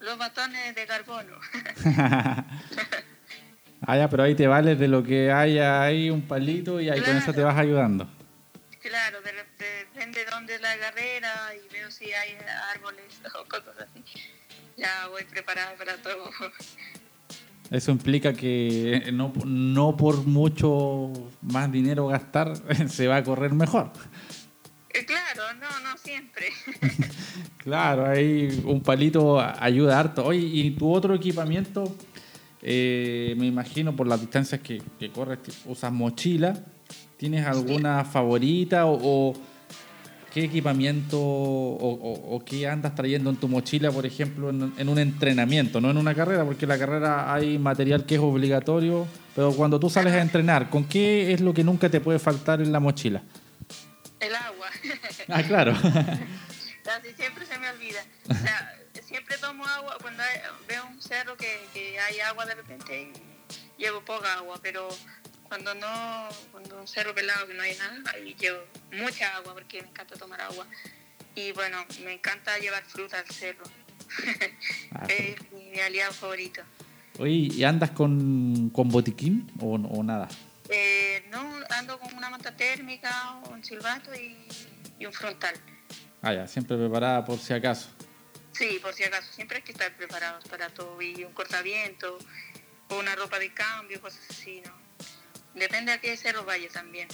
los 0.00 0.18
bastones 0.18 0.74
de 0.74 0.86
carbono. 0.86 1.38
Ah, 3.86 3.96
ya, 3.98 4.08
pero 4.08 4.22
ahí 4.22 4.34
te 4.34 4.46
vales 4.46 4.78
de 4.78 4.88
lo 4.88 5.02
que 5.02 5.30
haya 5.30 5.82
ahí 5.82 6.08
un 6.10 6.22
palito 6.22 6.80
y 6.80 6.88
ahí 6.88 7.00
con 7.00 7.16
eso 7.16 7.32
te 7.32 7.42
vas 7.42 7.58
ayudando. 7.58 8.08
Claro, 8.80 9.18
depende 9.22 10.24
de 10.24 10.30
dónde 10.30 10.58
la 10.58 10.76
carrera 10.78 11.52
y 11.54 11.72
veo 11.72 11.90
si 11.90 12.12
hay 12.12 12.36
árboles 12.74 13.20
o 13.34 13.48
cosas 13.48 13.74
así. 13.78 14.02
Ya 14.76 15.08
voy 15.08 15.24
preparada 15.24 15.74
para 15.76 15.96
todo. 15.96 16.30
Eso 17.70 17.90
implica 17.90 18.32
que 18.32 19.10
no, 19.12 19.32
no 19.44 19.96
por 19.96 20.24
mucho 20.26 21.10
más 21.42 21.72
dinero 21.72 22.08
gastar 22.08 22.52
se 22.88 23.06
va 23.06 23.16
a 23.16 23.24
correr 23.24 23.52
mejor. 23.52 23.90
Eh, 24.90 25.04
claro, 25.04 25.42
no, 25.54 25.80
no 25.80 25.96
siempre. 25.98 26.48
claro, 27.58 28.06
ahí 28.06 28.62
un 28.64 28.82
palito 28.82 29.40
ayuda 29.40 29.98
harto. 29.98 30.24
Oye, 30.24 30.38
¿y 30.40 30.70
tu 30.72 30.92
otro 30.92 31.14
equipamiento? 31.14 31.96
Eh, 32.66 33.34
me 33.36 33.46
imagino 33.46 33.94
por 33.94 34.06
las 34.06 34.20
distancias 34.20 34.62
que, 34.62 34.82
corres, 35.14 35.38
usas 35.66 35.92
mochila. 35.92 36.58
¿Tienes 37.18 37.46
alguna 37.46 38.04
favorita 38.04 38.86
o, 38.86 39.34
qué 40.32 40.44
equipamiento 40.44 41.20
o, 41.20 42.42
qué 42.44 42.66
andas 42.66 42.94
trayendo 42.94 43.28
en 43.30 43.36
tu 43.36 43.48
mochila, 43.48 43.92
por 43.92 44.06
ejemplo, 44.06 44.48
en, 44.50 44.88
un 44.88 44.98
entrenamiento, 44.98 45.80
no 45.80 45.90
en 45.90 45.98
una 45.98 46.14
carrera? 46.14 46.44
Porque 46.44 46.64
en 46.64 46.70
la 46.70 46.78
carrera 46.78 47.32
hay 47.32 47.58
material 47.58 48.06
que 48.06 48.14
es 48.14 48.20
obligatorio, 48.20 49.06
pero 49.36 49.52
cuando 49.52 49.78
tú 49.78 49.90
sales 49.90 50.14
a 50.14 50.22
entrenar, 50.22 50.70
¿con 50.70 50.84
qué 50.84 51.32
es 51.32 51.42
lo 51.42 51.52
que 51.52 51.64
nunca 51.64 51.90
te 51.90 52.00
puede 52.00 52.18
faltar 52.18 52.62
en 52.62 52.72
la 52.72 52.80
mochila? 52.80 53.22
El 54.20 54.34
agua. 54.34 54.66
ah, 55.28 55.42
claro. 55.42 55.74
siempre 57.16 57.46
se 57.46 57.58
me 57.58 57.70
olvida 57.70 58.00
siempre 58.24 58.73
tomo 59.44 59.66
agua 59.66 59.96
cuando 60.00 60.22
veo 60.66 60.86
un 60.86 61.00
cerro 61.02 61.36
que, 61.36 61.98
hay 62.00 62.20
agua 62.20 62.46
de 62.46 62.54
repente 62.54 63.12
llevo 63.76 64.00
poca 64.00 64.34
agua, 64.34 64.58
pero 64.62 64.88
cuando 65.48 65.74
no, 65.74 66.28
cuando 66.50 66.80
un 66.80 66.88
cerro 66.88 67.14
pelado 67.14 67.46
que 67.46 67.54
no 67.54 67.62
hay 67.62 67.76
nada, 67.76 68.12
ahí 68.14 68.34
llevo 68.38 68.60
mucha 68.92 69.36
agua 69.36 69.52
porque 69.54 69.82
me 69.82 69.88
encanta 69.88 70.16
tomar 70.16 70.40
agua. 70.40 70.66
Y 71.34 71.52
bueno, 71.52 71.76
me 72.04 72.14
encanta 72.14 72.56
llevar 72.58 72.84
fruta 72.84 73.18
al 73.18 73.26
cerro. 73.26 73.64
Ah, 74.92 75.06
es 75.08 75.36
mi, 75.52 75.78
aliado 75.80 76.12
favorito. 76.12 76.62
Oye, 77.18 77.48
¿y 77.52 77.64
andas 77.64 77.90
con, 77.90 78.70
con 78.70 78.88
botiquín 78.88 79.50
o, 79.60 79.74
o 79.74 80.02
nada? 80.02 80.28
Eh, 80.70 81.26
no, 81.30 81.44
ando 81.70 81.98
con 81.98 82.14
una 82.14 82.30
manta 82.30 82.56
térmica, 82.56 83.34
un 83.50 83.62
silbato 83.62 84.14
y, 84.14 84.36
y 84.98 85.06
un 85.06 85.12
frontal. 85.12 85.54
Ah, 86.22 86.32
ya, 86.32 86.46
siempre 86.46 86.76
preparada 86.78 87.24
por 87.24 87.38
si 87.38 87.52
acaso. 87.52 87.90
Sí, 88.54 88.78
por 88.80 88.94
si 88.94 89.02
acaso, 89.02 89.32
siempre 89.32 89.58
hay 89.58 89.62
que 89.62 89.72
estar 89.72 89.94
preparados 89.96 90.44
para 90.44 90.68
todo 90.70 91.00
y 91.02 91.24
un 91.24 91.32
cortaviento 91.32 92.18
o 92.88 92.98
una 92.98 93.16
ropa 93.16 93.38
de 93.38 93.52
cambio, 93.52 94.00
cosas 94.00 94.22
así, 94.30 94.62
¿no? 94.64 94.72
Depende 95.54 95.92
a 95.92 96.00
qué 96.00 96.16
cerro 96.16 96.44
vaya 96.44 96.68
también. 96.68 97.08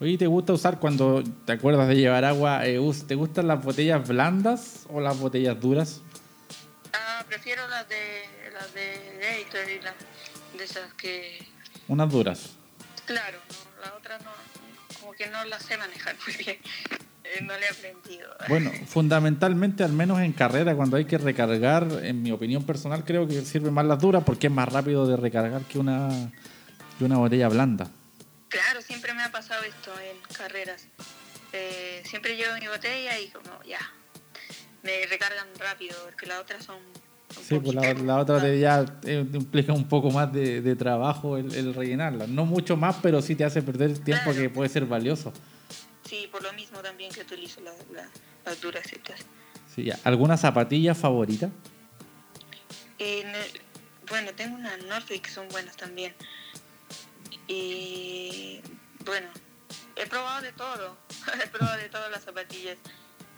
Oye, 0.00 0.18
¿te 0.18 0.26
gusta 0.26 0.52
usar 0.52 0.78
cuando 0.78 1.22
te 1.46 1.52
acuerdas 1.52 1.88
de 1.88 1.96
llevar 1.96 2.24
agua? 2.24 2.66
Eh, 2.66 2.78
¿Te 3.06 3.14
gustan 3.14 3.48
las 3.48 3.62
botellas 3.62 4.06
blandas 4.06 4.86
o 4.88 5.00
las 5.00 5.18
botellas 5.18 5.60
duras? 5.60 6.00
Ah, 6.92 7.24
prefiero 7.28 7.66
las 7.68 7.88
de 7.88 8.24
las 8.52 8.74
de 8.74 9.46
y 9.48 9.82
las 9.82 9.94
de 10.56 10.64
esas 10.64 10.92
que... 10.94 11.44
Unas 11.88 12.10
duras. 12.10 12.50
Claro, 13.04 13.38
no, 13.48 13.80
las 13.80 13.92
otras 13.92 14.22
no, 14.22 14.30
como 15.00 15.12
que 15.12 15.26
no 15.26 15.44
las 15.44 15.62
sé 15.62 15.76
manejar 15.76 16.16
muy 16.26 16.36
bien. 16.36 16.58
Eh, 17.24 17.42
no 17.42 17.56
le 17.58 17.66
he 17.66 17.68
aprendido. 17.68 18.28
Bueno, 18.48 18.70
fundamentalmente, 18.86 19.82
al 19.84 19.92
menos 19.92 20.20
en 20.20 20.32
carrera, 20.32 20.74
cuando 20.76 20.96
hay 20.96 21.06
que 21.06 21.18
recargar, 21.18 21.88
en 22.02 22.22
mi 22.22 22.30
opinión 22.30 22.64
personal, 22.64 23.04
creo 23.04 23.26
que 23.26 23.42
sirve 23.42 23.70
más 23.70 23.86
las 23.86 23.98
duras 23.98 24.22
porque 24.24 24.48
es 24.48 24.52
más 24.52 24.70
rápido 24.70 25.06
de 25.06 25.16
recargar 25.16 25.62
que 25.62 25.78
una, 25.78 26.08
que 26.98 27.04
una 27.04 27.16
botella 27.16 27.48
blanda. 27.48 27.88
Claro, 28.48 28.82
siempre 28.82 29.14
me 29.14 29.22
ha 29.22 29.32
pasado 29.32 29.62
esto 29.64 29.92
en 29.98 30.16
carreras. 30.36 30.86
Eh, 31.52 32.02
siempre 32.04 32.36
llevo 32.36 32.54
mi 32.60 32.66
botella 32.66 33.18
y 33.18 33.28
como 33.28 33.62
ya, 33.64 33.80
me 34.82 35.06
recargan 35.06 35.46
rápido 35.58 35.96
porque 36.04 36.26
las 36.26 36.40
otras 36.40 36.64
son... 36.64 36.76
Sí, 37.42 37.58
pues 37.58 37.74
la, 37.74 37.94
la, 37.94 38.18
otra 38.18 38.54
ya 38.54 38.84
eh, 39.04 39.24
implica 39.32 39.72
un 39.72 39.88
poco 39.88 40.10
más 40.10 40.32
de, 40.32 40.76
trabajo 40.76 41.36
el, 41.36 41.74
rellenarla. 41.74 42.26
No 42.26 42.44
mucho 42.44 42.76
más, 42.76 42.96
pero 43.02 43.20
sí 43.22 43.34
te 43.34 43.44
hace 43.44 43.62
perder 43.62 43.98
tiempo 43.98 44.32
que 44.32 44.50
puede 44.50 44.68
ser 44.68 44.86
valioso. 44.86 45.32
Sí, 46.14 46.28
por 46.30 46.44
lo 46.44 46.52
mismo 46.52 46.78
también 46.80 47.10
que 47.10 47.22
utilizo 47.22 47.60
las 47.60 48.60
duras 48.60 48.86
estas. 48.92 49.20
Sí, 49.74 49.90
¿Alguna 50.04 50.36
zapatilla 50.36 50.94
favorita? 50.94 51.50
bueno, 54.08 54.32
tengo 54.36 54.54
unas 54.54 54.80
Norfolk 54.84 55.22
que 55.22 55.30
son 55.30 55.48
buenas 55.48 55.76
también. 55.76 56.14
Y 57.48 58.60
bueno, 59.04 59.26
he 59.96 60.06
probado 60.06 60.42
de 60.42 60.52
todo. 60.52 60.96
he 61.42 61.48
probado 61.48 61.78
de 61.78 61.88
todas 61.88 62.12
las 62.12 62.22
zapatillas. 62.22 62.78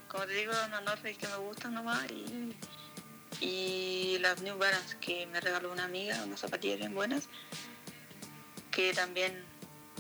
Como 0.09 0.27
te 0.27 0.35
digo, 0.35 0.53
unas 0.67 0.85
Norfolk 0.85 1.17
que 1.17 1.29
me 1.29 1.37
gustan 1.37 1.73
nomás 1.73 2.05
y, 2.11 2.55
y 3.41 4.19
las 4.19 4.43
New 4.43 4.59
Balance 4.59 4.99
que 5.01 5.27
me 5.29 5.41
regaló 5.41 5.73
una 5.73 5.85
amiga, 5.85 6.23
unas 6.25 6.41
zapatillas 6.41 6.79
bien 6.79 6.95
buenas 6.95 7.31
que 8.71 8.93
también 8.93 9.43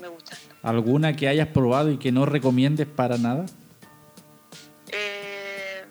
me 0.00 0.08
gustan. 0.08 0.38
¿Alguna 0.62 1.14
que 1.14 1.28
hayas 1.28 1.48
probado 1.48 1.90
y 1.90 1.98
que 1.98 2.12
no 2.12 2.26
recomiendes 2.26 2.86
para 2.86 3.18
nada? 3.18 3.46
Eh, 4.88 5.84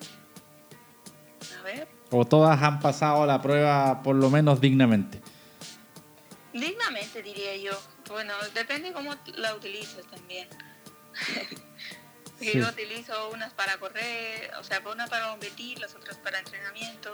a 1.59 1.63
ver. 1.63 1.87
¿O 2.11 2.25
todas 2.25 2.61
han 2.61 2.79
pasado 2.79 3.25
la 3.25 3.41
prueba 3.41 4.01
por 4.03 4.15
lo 4.15 4.29
menos 4.29 4.61
dignamente? 4.61 5.21
Dignamente 6.53 7.21
diría 7.21 7.57
yo. 7.57 7.71
Bueno, 8.09 8.33
depende 8.53 8.93
cómo 8.93 9.13
la 9.35 9.55
utilices 9.55 10.05
también. 10.07 10.47
Yo 12.41 12.67
utilizo 12.67 13.29
unas 13.31 13.53
para 13.53 13.77
correr, 13.77 14.51
o 14.59 14.63
sea, 14.63 14.81
una 14.91 15.07
para 15.07 15.31
competir, 15.31 15.79
las 15.79 15.95
otras 15.95 16.17
para 16.17 16.39
entrenamiento. 16.39 17.13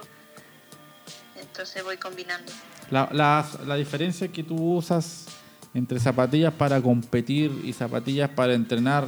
Entonces 1.35 1.83
voy 1.83 1.97
combinando. 1.97 2.51
La, 2.89 3.07
la, 3.11 3.47
la 3.65 3.75
diferencia 3.75 4.27
que 4.27 4.43
tú 4.43 4.55
usas 4.75 5.27
entre 5.73 5.99
zapatillas 5.99 6.53
para 6.53 6.81
competir 6.81 7.51
y 7.63 7.73
zapatillas 7.73 8.29
para 8.29 8.53
entrenar 8.53 9.07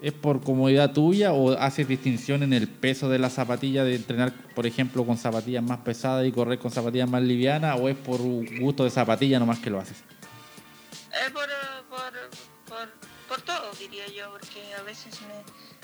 es 0.00 0.12
por 0.12 0.42
comodidad 0.42 0.92
tuya 0.92 1.32
o 1.32 1.52
haces 1.52 1.88
distinción 1.88 2.42
en 2.42 2.52
el 2.52 2.68
peso 2.68 3.08
de 3.08 3.18
la 3.18 3.30
zapatilla 3.30 3.82
de 3.82 3.96
entrenar, 3.96 4.32
por 4.54 4.66
ejemplo, 4.66 5.06
con 5.06 5.16
zapatillas 5.16 5.62
más 5.62 5.78
pesadas 5.78 6.26
y 6.26 6.32
correr 6.32 6.58
con 6.58 6.70
zapatillas 6.70 7.08
más 7.08 7.22
livianas 7.22 7.78
o 7.80 7.88
es 7.88 7.96
por 7.96 8.20
gusto 8.20 8.84
de 8.84 8.90
zapatilla 8.90 9.38
nomás 9.38 9.58
que 9.58 9.70
lo 9.70 9.80
haces? 9.80 9.96
Es 11.24 11.30
por, 11.30 11.48
por, 11.88 12.12
por, 12.68 12.88
por 13.26 13.40
todo, 13.42 13.72
diría 13.78 14.06
yo, 14.08 14.30
porque 14.30 14.74
a 14.74 14.82
veces 14.82 15.18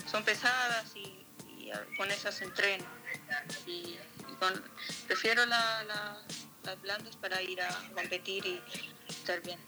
son 0.09 0.23
pesadas 0.23 0.93
y, 0.95 1.23
con 1.97 2.11
esas 2.11 2.39
entreno. 2.41 2.85
Y, 3.65 3.97
prefiero 5.07 5.45
las 5.45 6.81
blandas 6.81 7.15
para 7.15 7.41
ir 7.41 7.61
a 7.61 7.69
competir 7.95 8.45
y 8.45 8.61
estar 9.09 9.41
bien. 9.41 9.59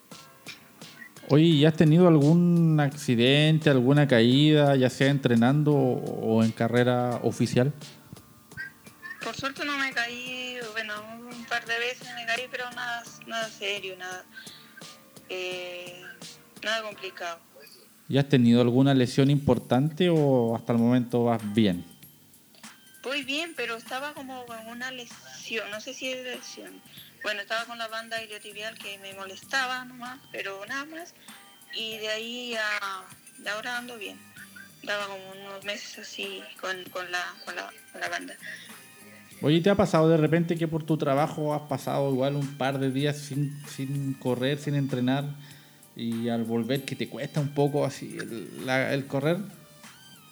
Oye, 1.27 1.45
¿y 1.45 1.65
has 1.65 1.73
tenido 1.73 2.07
algún 2.07 2.79
accidente, 2.79 3.71
alguna 3.71 4.07
caída, 4.07 4.75
ya 4.75 4.91
sea 4.91 5.09
entrenando 5.09 5.73
o 5.73 6.43
en 6.43 6.51
carrera 6.51 7.19
oficial? 7.23 7.73
Por 9.23 9.35
suerte 9.35 9.65
no 9.65 9.75
me 9.79 9.91
caí, 9.91 10.57
bueno, 10.73 10.93
un 11.35 11.45
par 11.45 11.65
de 11.65 11.79
veces 11.79 12.07
me 12.15 12.27
caí, 12.27 12.43
pero 12.51 12.69
nada, 12.71 13.03
nada 13.25 13.49
serio, 13.49 13.95
nada, 13.97 14.23
eh, 15.29 15.99
nada 16.63 16.83
complicado. 16.83 17.39
¿Y 18.07 18.19
has 18.19 18.29
tenido 18.29 18.61
alguna 18.61 18.93
lesión 18.93 19.31
importante 19.31 20.11
o 20.11 20.55
hasta 20.55 20.73
el 20.73 20.77
momento 20.77 21.23
vas 21.23 21.41
bien? 21.55 21.83
Voy 23.01 23.23
bien, 23.23 23.53
pero 23.57 23.77
estaba 23.77 24.13
como 24.13 24.45
con 24.45 24.67
una 24.67 24.91
lesión, 24.91 25.71
no 25.71 25.81
sé 25.81 25.95
si 25.95 26.09
es 26.09 26.23
lesión. 26.23 26.79
Bueno, 27.25 27.41
estaba 27.41 27.65
con 27.65 27.79
la 27.79 27.88
banda 27.88 28.21
iliotibial 28.21 28.77
que 28.77 28.99
me 28.99 29.11
molestaba 29.15 29.83
nomás, 29.83 30.19
pero 30.31 30.63
nada 30.67 30.85
más. 30.85 31.15
Y 31.73 31.97
de 31.97 32.09
ahí 32.09 32.53
a 32.53 33.03
de 33.39 33.49
ahora 33.49 33.79
ando 33.79 33.97
bien. 33.97 34.19
Daba 34.83 35.07
como 35.07 35.31
unos 35.31 35.65
meses 35.65 35.97
así 35.97 36.43
con, 36.61 36.83
con, 36.91 37.11
la, 37.11 37.33
con, 37.43 37.55
la, 37.55 37.71
con 37.91 37.99
la 37.99 38.09
banda. 38.09 38.35
Oye, 39.41 39.59
¿te 39.59 39.71
ha 39.71 39.75
pasado 39.75 40.07
de 40.07 40.17
repente 40.17 40.55
que 40.55 40.67
por 40.67 40.83
tu 40.83 40.97
trabajo 40.97 41.55
has 41.55 41.63
pasado 41.63 42.11
igual 42.11 42.35
un 42.35 42.59
par 42.59 42.77
de 42.77 42.91
días 42.91 43.17
sin, 43.17 43.59
sin 43.69 44.13
correr, 44.13 44.59
sin 44.59 44.75
entrenar 44.75 45.25
y 45.95 46.29
al 46.29 46.43
volver 46.43 46.85
que 46.85 46.95
te 46.95 47.09
cuesta 47.09 47.39
un 47.39 47.55
poco 47.55 47.85
así 47.85 48.19
el, 48.19 49.07
correr? 49.07 49.38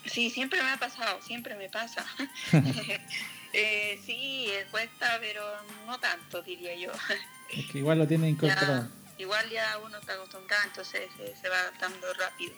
Sí, 0.06 0.30
siempre 0.30 0.62
me 0.62 0.70
ha 0.70 0.78
pasado, 0.78 1.20
siempre 1.24 1.56
me 1.56 1.70
pasa. 1.70 2.06
eh, 3.54 4.00
sí, 4.06 4.48
cuesta, 4.72 5.18
pero 5.20 5.44
no 5.86 6.00
tanto, 6.00 6.42
diría 6.42 6.76
yo. 6.76 6.92
es 7.56 7.66
que 7.68 7.78
igual 7.78 8.00
lo 8.00 8.08
tiene 8.08 8.30
incorporado. 8.30 8.90
igual 9.18 9.50
ya 9.50 9.78
uno 9.78 9.98
está 10.00 10.14
acostumbrado, 10.14 10.64
entonces 10.66 11.02
se 11.40 11.50
va 11.50 11.60
adaptando 11.60 12.14
rápido. 12.14 12.54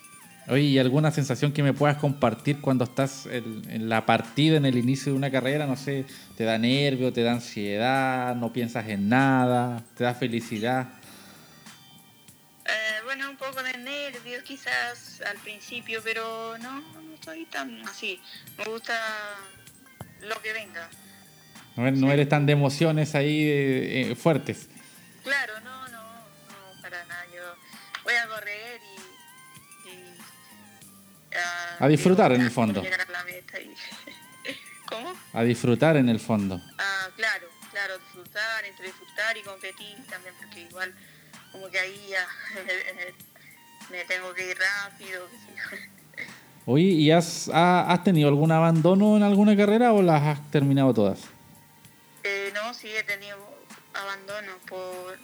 Oye, 0.48 0.62
¿y 0.62 0.80
alguna 0.80 1.10
sensación 1.10 1.52
que 1.52 1.64
me 1.64 1.74
puedas 1.74 1.98
compartir 1.98 2.62
cuando 2.62 2.84
estás 2.84 3.26
en, 3.26 3.90
la 3.90 4.06
partida, 4.06 4.58
en 4.58 4.66
el 4.66 4.78
inicio 4.78 5.12
de 5.12 5.18
una 5.18 5.32
carrera? 5.32 5.66
No 5.66 5.76
sé, 5.76 6.06
¿te 6.38 6.44
da 6.44 6.60
nervio, 6.60 7.12
te 7.12 7.24
da 7.24 7.32
ansiedad, 7.32 8.36
no 8.36 8.54
piensas 8.54 8.88
en 8.88 9.10
nada, 9.10 9.84
te 9.98 10.04
da 10.04 10.14
felicidad? 10.14 10.88
Eh, 12.66 13.02
bueno, 13.06 13.28
un 13.32 13.38
poco 13.38 13.64
de 13.64 13.76
nervios 13.80 14.44
quizás 14.44 15.22
al 15.26 15.38
principio, 15.38 16.00
pero 16.04 16.56
no, 16.60 16.80
no 16.80 17.14
estoy 17.16 17.46
tan 17.46 17.82
así. 17.88 18.22
Me 18.56 18.66
gusta 18.66 18.94
lo 20.28 20.42
que 20.42 20.54
venga. 20.54 20.90
No, 21.76 22.12
eres 22.12 22.30
tan 22.30 22.46
de 22.46 22.54
emociones 22.54 23.16
ahí 23.16 23.48
eh, 23.48 24.16
fuertes. 24.16 24.70
Claro, 25.24 25.60
no, 25.62 25.88
no, 25.90 26.04
no, 26.04 26.82
para 26.82 27.04
nada. 27.06 27.26
Yo 27.34 27.42
voy 28.04 28.14
a 28.14 28.28
correr 28.28 28.80
y 29.86 30.06
a 31.80 31.88
disfrutar 31.88 32.32
en 32.32 32.42
el 32.42 32.52
fondo. 32.52 32.84
¿Cómo? 34.86 35.14
A 35.34 35.44
disfrutar 35.44 35.98
en 35.98 36.10
el 36.10 36.20
fondo. 36.20 36.62
Ah, 36.78 37.10
claro, 37.16 37.50
claro, 37.72 37.98
disfrutar, 37.98 38.66
entre 38.66 38.86
disfrutar 38.86 39.36
y 39.36 39.42
competir 39.42 39.98
también, 40.08 40.34
porque 40.40 40.62
igual 40.62 40.94
como 41.52 41.70
que 41.70 41.80
ahí 41.80 42.08
ya 42.12 42.28
me 43.90 44.06
tengo 44.06 44.34
que 44.34 44.52
ir 44.52 44.58
rápido. 44.58 45.28
Oye, 46.66 46.84
¿y 46.84 47.12
has, 47.12 47.50
has 47.54 48.04
tenido 48.04 48.28
algún 48.28 48.52
abandono 48.52 49.18
en 49.18 49.24
alguna 49.24 49.56
carrera 49.56 49.94
o 49.94 50.02
las 50.02 50.24
has 50.24 50.52
terminado 50.52 50.94
todas? 50.94 51.20
Eh, 52.24 52.52
no, 52.56 52.74
sí, 52.74 52.90
he 52.90 53.04
tenido 53.04 53.38
abandono. 53.94 54.54
Por... 54.68 55.18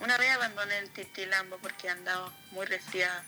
Una 0.00 0.16
vez 0.16 0.30
abandoné 0.30 0.78
el 0.78 0.90
Titilambo 0.90 1.58
porque 1.58 1.90
andaba 1.90 2.32
muy 2.52 2.64
resfriada. 2.64 3.24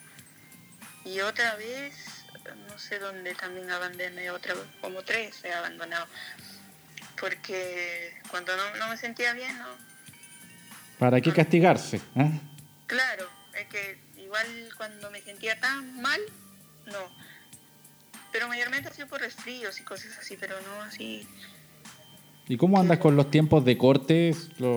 Y 1.04 1.20
otra 1.20 1.56
vez 1.56 2.20
no 2.68 2.78
sé 2.78 2.98
dónde 2.98 3.34
también 3.34 3.70
abandoné 3.70 4.30
otra 4.30 4.54
vez, 4.54 4.64
como 4.80 5.02
tres 5.02 5.44
he 5.44 5.52
abandonado. 5.52 6.06
Porque 7.20 8.14
cuando 8.30 8.52
no, 8.78 8.88
me 8.88 8.96
sentía 8.96 9.32
bien, 9.34 9.56
no. 9.58 9.68
¿Para 10.98 11.20
qué 11.20 11.32
castigarse? 11.32 12.00
Eh? 12.16 12.40
Claro, 12.86 13.28
es 13.54 13.68
que 13.68 13.98
igual 14.16 14.46
cuando 14.76 15.10
me 15.10 15.20
sentía 15.20 15.58
tan 15.60 16.00
mal, 16.00 16.20
no. 16.86 17.29
Pero 18.32 18.48
mayormente 18.48 18.88
ha 18.88 18.92
sido 18.92 19.08
por 19.08 19.20
resfríos 19.20 19.80
y 19.80 19.84
cosas 19.84 20.16
así, 20.18 20.36
pero 20.38 20.54
no 20.60 20.82
así. 20.82 21.26
¿Y 22.48 22.56
cómo 22.56 22.80
andas 22.80 22.98
con 22.98 23.16
los 23.16 23.30
tiempos 23.30 23.64
de 23.64 23.78
corte? 23.78 24.34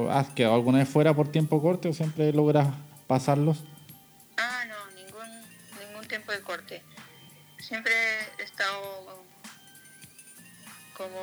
¿Has 0.09 0.29
quedado 0.29 0.55
alguna 0.55 0.79
vez 0.79 0.89
fuera 0.89 1.13
por 1.13 1.31
tiempo 1.31 1.61
corte 1.61 1.89
o 1.89 1.93
siempre 1.93 2.31
logras 2.33 2.67
pasarlos? 3.07 3.63
Ah, 4.37 4.63
no, 4.67 4.95
ningún, 4.95 5.87
ningún 5.87 6.07
tiempo 6.07 6.31
de 6.31 6.41
corte 6.41 6.83
siempre 7.63 7.93
he 8.37 8.43
estado 8.43 9.23
como... 10.95 11.19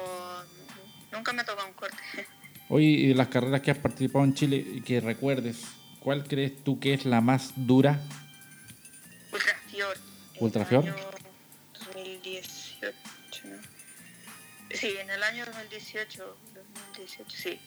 Nunca 1.12 1.32
me 1.32 1.42
ha 1.42 1.44
tocado 1.44 1.68
un 1.68 1.74
corte. 1.74 1.96
Hoy, 2.68 2.86
y 2.86 3.08
de 3.08 3.14
las 3.14 3.28
carreras 3.28 3.60
que 3.60 3.70
has 3.70 3.78
participado 3.78 4.24
en 4.24 4.34
Chile 4.34 4.56
y 4.56 4.80
que 4.80 5.00
recuerdes, 5.00 5.62
¿cuál 6.00 6.24
crees 6.24 6.62
tú 6.62 6.78
que 6.78 6.94
es 6.94 7.04
la 7.04 7.20
más 7.20 7.52
dura? 7.56 8.00
Ultrafior. 9.32 9.96
¿Ultrafior? 10.38 11.19
En 12.82 12.90
el 12.90 12.92
año 12.92 13.34
2018, 13.36 13.48
¿no? 13.48 13.80
Sí, 14.72 14.94
en 14.98 15.10
el 15.10 15.22
año 15.22 15.44
2018, 15.46 16.36
2018, 16.94 17.36
sí. 17.36 17.60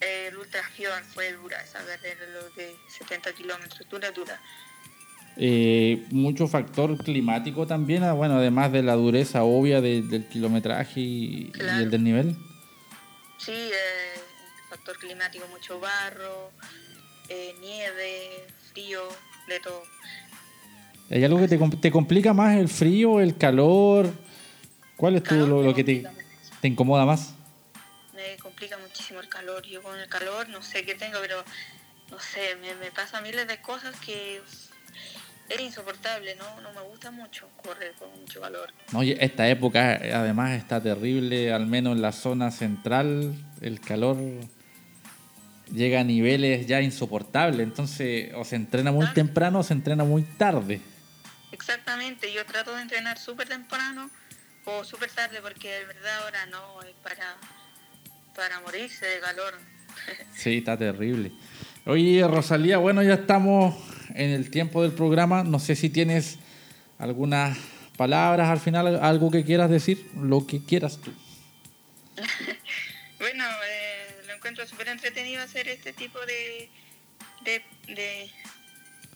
El 0.00 0.36
Ultrafior 0.36 1.02
fue 1.04 1.32
dura, 1.32 1.62
esa 1.62 1.78
carrera, 1.84 2.26
lo 2.32 2.50
de 2.50 2.74
70 2.88 3.32
kilómetros, 3.34 3.88
dura, 3.88 4.10
dura. 4.10 4.40
Eh, 5.36 6.04
mucho 6.10 6.46
factor 6.46 6.98
climático 6.98 7.66
también, 7.66 8.02
ah, 8.02 8.12
bueno, 8.12 8.36
además 8.36 8.72
de 8.72 8.82
la 8.82 8.94
dureza 8.94 9.44
obvia 9.44 9.80
del 9.80 10.28
kilometraje 10.28 11.00
y, 11.00 11.52
el 11.58 11.90
del 11.90 12.04
nivel. 12.04 12.36
Sí, 13.38 13.52
eh, 13.52 14.20
factor 14.68 14.98
climático, 14.98 15.46
mucho 15.48 15.80
barro, 15.80 16.50
eh, 17.28 17.54
nieve, 17.60 18.46
frío, 18.72 19.08
de 19.48 19.60
todo. 19.60 19.84
¿Hay 21.12 21.22
algo 21.24 21.38
que 21.38 21.48
te, 21.48 21.58
te, 21.58 21.90
complica 21.90 22.32
más 22.32 22.56
el 22.56 22.70
frío, 22.70 23.20
el 23.20 23.36
calor? 23.36 24.10
¿Cuál 24.96 25.16
es 25.16 25.30
lo, 25.30 25.74
que 25.74 25.84
te, 25.84 26.06
te, 26.62 26.68
incomoda 26.68 27.04
más? 27.04 27.34
Me 28.14 28.36
complica 28.38 28.78
muchísimo 28.78 29.20
el 29.20 29.28
calor. 29.28 29.62
Yo 29.62 29.82
con 29.82 29.98
el 29.98 30.08
calor 30.08 30.48
no 30.48 30.62
sé 30.62 30.84
qué 30.84 30.94
tengo, 30.94 31.18
pero 31.20 31.44
no 32.10 32.18
sé, 32.18 32.56
me, 32.62 32.74
me 32.76 32.90
pasa 32.92 33.20
miles 33.20 33.46
de 33.46 33.60
cosas 33.60 33.94
que 34.00 34.40
es 35.50 35.60
insoportable, 35.60 36.34
¿no? 36.36 36.62
No 36.62 36.72
me 36.72 36.80
gusta 36.88 37.10
mucho 37.10 37.46
correr 37.62 37.92
con 37.98 38.08
mucho 38.18 38.40
calor. 38.40 38.72
Oye, 38.94 39.18
esta 39.20 39.46
época 39.48 40.00
además 40.14 40.52
está 40.52 40.82
terrible, 40.82 41.52
al 41.52 41.66
menos 41.66 41.94
en 41.94 42.00
la 42.00 42.12
zona 42.12 42.50
central, 42.50 43.34
el 43.60 43.80
calor 43.80 44.16
llega 45.70 46.00
a 46.00 46.04
niveles 46.04 46.66
ya 46.66 46.80
insoportables, 46.80 47.60
entonces 47.60 48.32
o 48.34 48.44
se 48.46 48.56
entrena 48.56 48.92
muy 48.92 49.06
temprano 49.12 49.58
o 49.58 49.62
se 49.62 49.74
entrena 49.74 50.04
muy 50.04 50.22
tarde. 50.22 50.80
Exactamente, 51.52 52.32
yo 52.32 52.44
trato 52.46 52.74
de 52.74 52.82
entrenar 52.82 53.18
súper 53.18 53.48
temprano 53.48 54.10
o 54.64 54.84
súper 54.84 55.10
tarde 55.10 55.40
porque 55.42 55.70
de 55.70 55.84
verdad 55.84 56.24
ahora 56.24 56.46
no 56.46 56.82
es 56.82 56.94
para, 57.02 57.36
para 58.34 58.60
morirse 58.60 59.06
de 59.06 59.20
calor. 59.20 59.54
sí, 60.34 60.58
está 60.58 60.76
terrible. 60.76 61.32
Oye, 61.84 62.26
Rosalía, 62.26 62.78
bueno, 62.78 63.02
ya 63.02 63.14
estamos 63.14 63.74
en 64.14 64.30
el 64.30 64.50
tiempo 64.50 64.82
del 64.82 64.92
programa. 64.92 65.42
No 65.42 65.58
sé 65.58 65.74
si 65.76 65.90
tienes 65.90 66.38
algunas 66.98 67.58
palabras 67.96 68.48
al 68.48 68.60
final, 68.60 68.98
algo 69.02 69.30
que 69.30 69.44
quieras 69.44 69.68
decir, 69.68 70.08
lo 70.16 70.46
que 70.46 70.64
quieras 70.64 71.00
tú. 71.00 71.12
bueno, 73.18 73.44
eh, 73.68 74.22
lo 74.26 74.34
encuentro 74.34 74.66
súper 74.66 74.88
entretenido 74.88 75.42
hacer 75.42 75.68
este 75.68 75.92
tipo 75.92 76.18
de, 76.20 76.70
de, 77.44 77.62
de, 77.92 78.30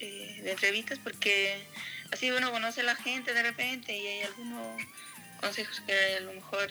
eh, 0.00 0.42
entrevistas 0.50 0.98
porque 0.98 1.64
así 2.12 2.30
uno 2.30 2.50
conoce 2.50 2.80
a 2.80 2.84
la 2.84 2.96
gente 2.96 3.34
de 3.34 3.42
repente 3.42 3.96
y 3.96 4.06
hay 4.06 4.22
algunos 4.22 4.82
consejos 5.40 5.80
que 5.86 6.16
a 6.16 6.20
lo 6.20 6.32
mejor 6.32 6.68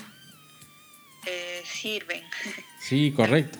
eh, 1.25 1.61
sirven. 1.65 2.21
Sí, 2.79 3.11
correcto. 3.15 3.57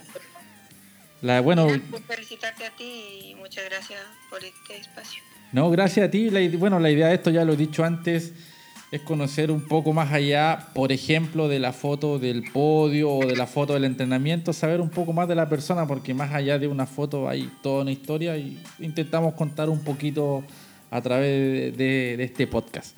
La, 1.23 1.41
bueno, 1.41 1.67
felicitarte 2.07 2.63
a 2.63 2.69
ti 2.69 3.31
y 3.31 3.35
muchas 3.35 3.65
gracias 3.65 3.99
por 4.29 4.43
este 4.43 4.77
espacio. 4.77 5.23
No, 5.51 5.71
gracias 5.71 6.07
a 6.07 6.11
ti. 6.11 6.29
La, 6.29 6.39
bueno, 6.59 6.79
la 6.79 6.91
idea 6.91 7.07
de 7.07 7.15
esto, 7.15 7.31
ya 7.31 7.43
lo 7.43 7.53
he 7.53 7.57
dicho 7.57 7.83
antes, 7.83 8.33
es 8.91 9.01
conocer 9.01 9.49
un 9.49 9.67
poco 9.67 9.93
más 9.93 10.13
allá, 10.13 10.67
por 10.75 10.91
ejemplo, 10.91 11.47
de 11.47 11.57
la 11.57 11.73
foto 11.73 12.19
del 12.19 12.43
podio 12.51 13.09
o 13.11 13.25
de 13.25 13.35
la 13.35 13.47
foto 13.47 13.73
del 13.73 13.85
entrenamiento, 13.85 14.53
saber 14.53 14.79
un 14.79 14.89
poco 14.89 15.11
más 15.11 15.27
de 15.27 15.33
la 15.33 15.49
persona, 15.49 15.87
porque 15.87 16.13
más 16.13 16.31
allá 16.31 16.59
de 16.59 16.67
una 16.67 16.85
foto 16.85 17.27
hay 17.27 17.49
toda 17.63 17.81
una 17.81 17.91
historia 17.91 18.37
y 18.37 18.61
intentamos 18.79 19.33
contar 19.33 19.69
un 19.69 19.83
poquito 19.83 20.43
a 20.95 21.01
través 21.01 21.75
de, 21.75 22.15
este 22.23 22.47
podcast. 22.47 22.97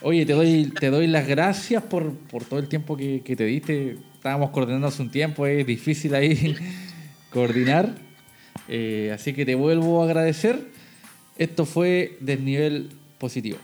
Oye, 0.00 0.24
te 0.24 0.32
doy, 0.32 0.72
te 0.80 0.88
doy 0.88 1.06
las 1.06 1.26
gracias 1.26 1.82
por, 1.82 2.14
por 2.14 2.44
todo 2.44 2.58
el 2.58 2.68
tiempo 2.68 2.96
que, 2.96 3.20
que 3.22 3.36
te 3.36 3.44
diste. 3.44 3.98
Estábamos 4.14 4.50
coordinando 4.50 4.86
hace 4.86 5.02
un 5.02 5.10
tiempo, 5.10 5.46
es 5.46 5.66
difícil 5.66 6.14
ahí 6.14 6.56
coordinar. 7.30 7.94
Eh, 8.68 9.10
así 9.14 9.34
que 9.34 9.44
te 9.44 9.54
vuelvo 9.54 10.00
a 10.00 10.06
agradecer. 10.06 10.58
Esto 11.36 11.66
fue 11.66 12.16
Desnivel 12.20 12.90
Positivo. 13.18 13.58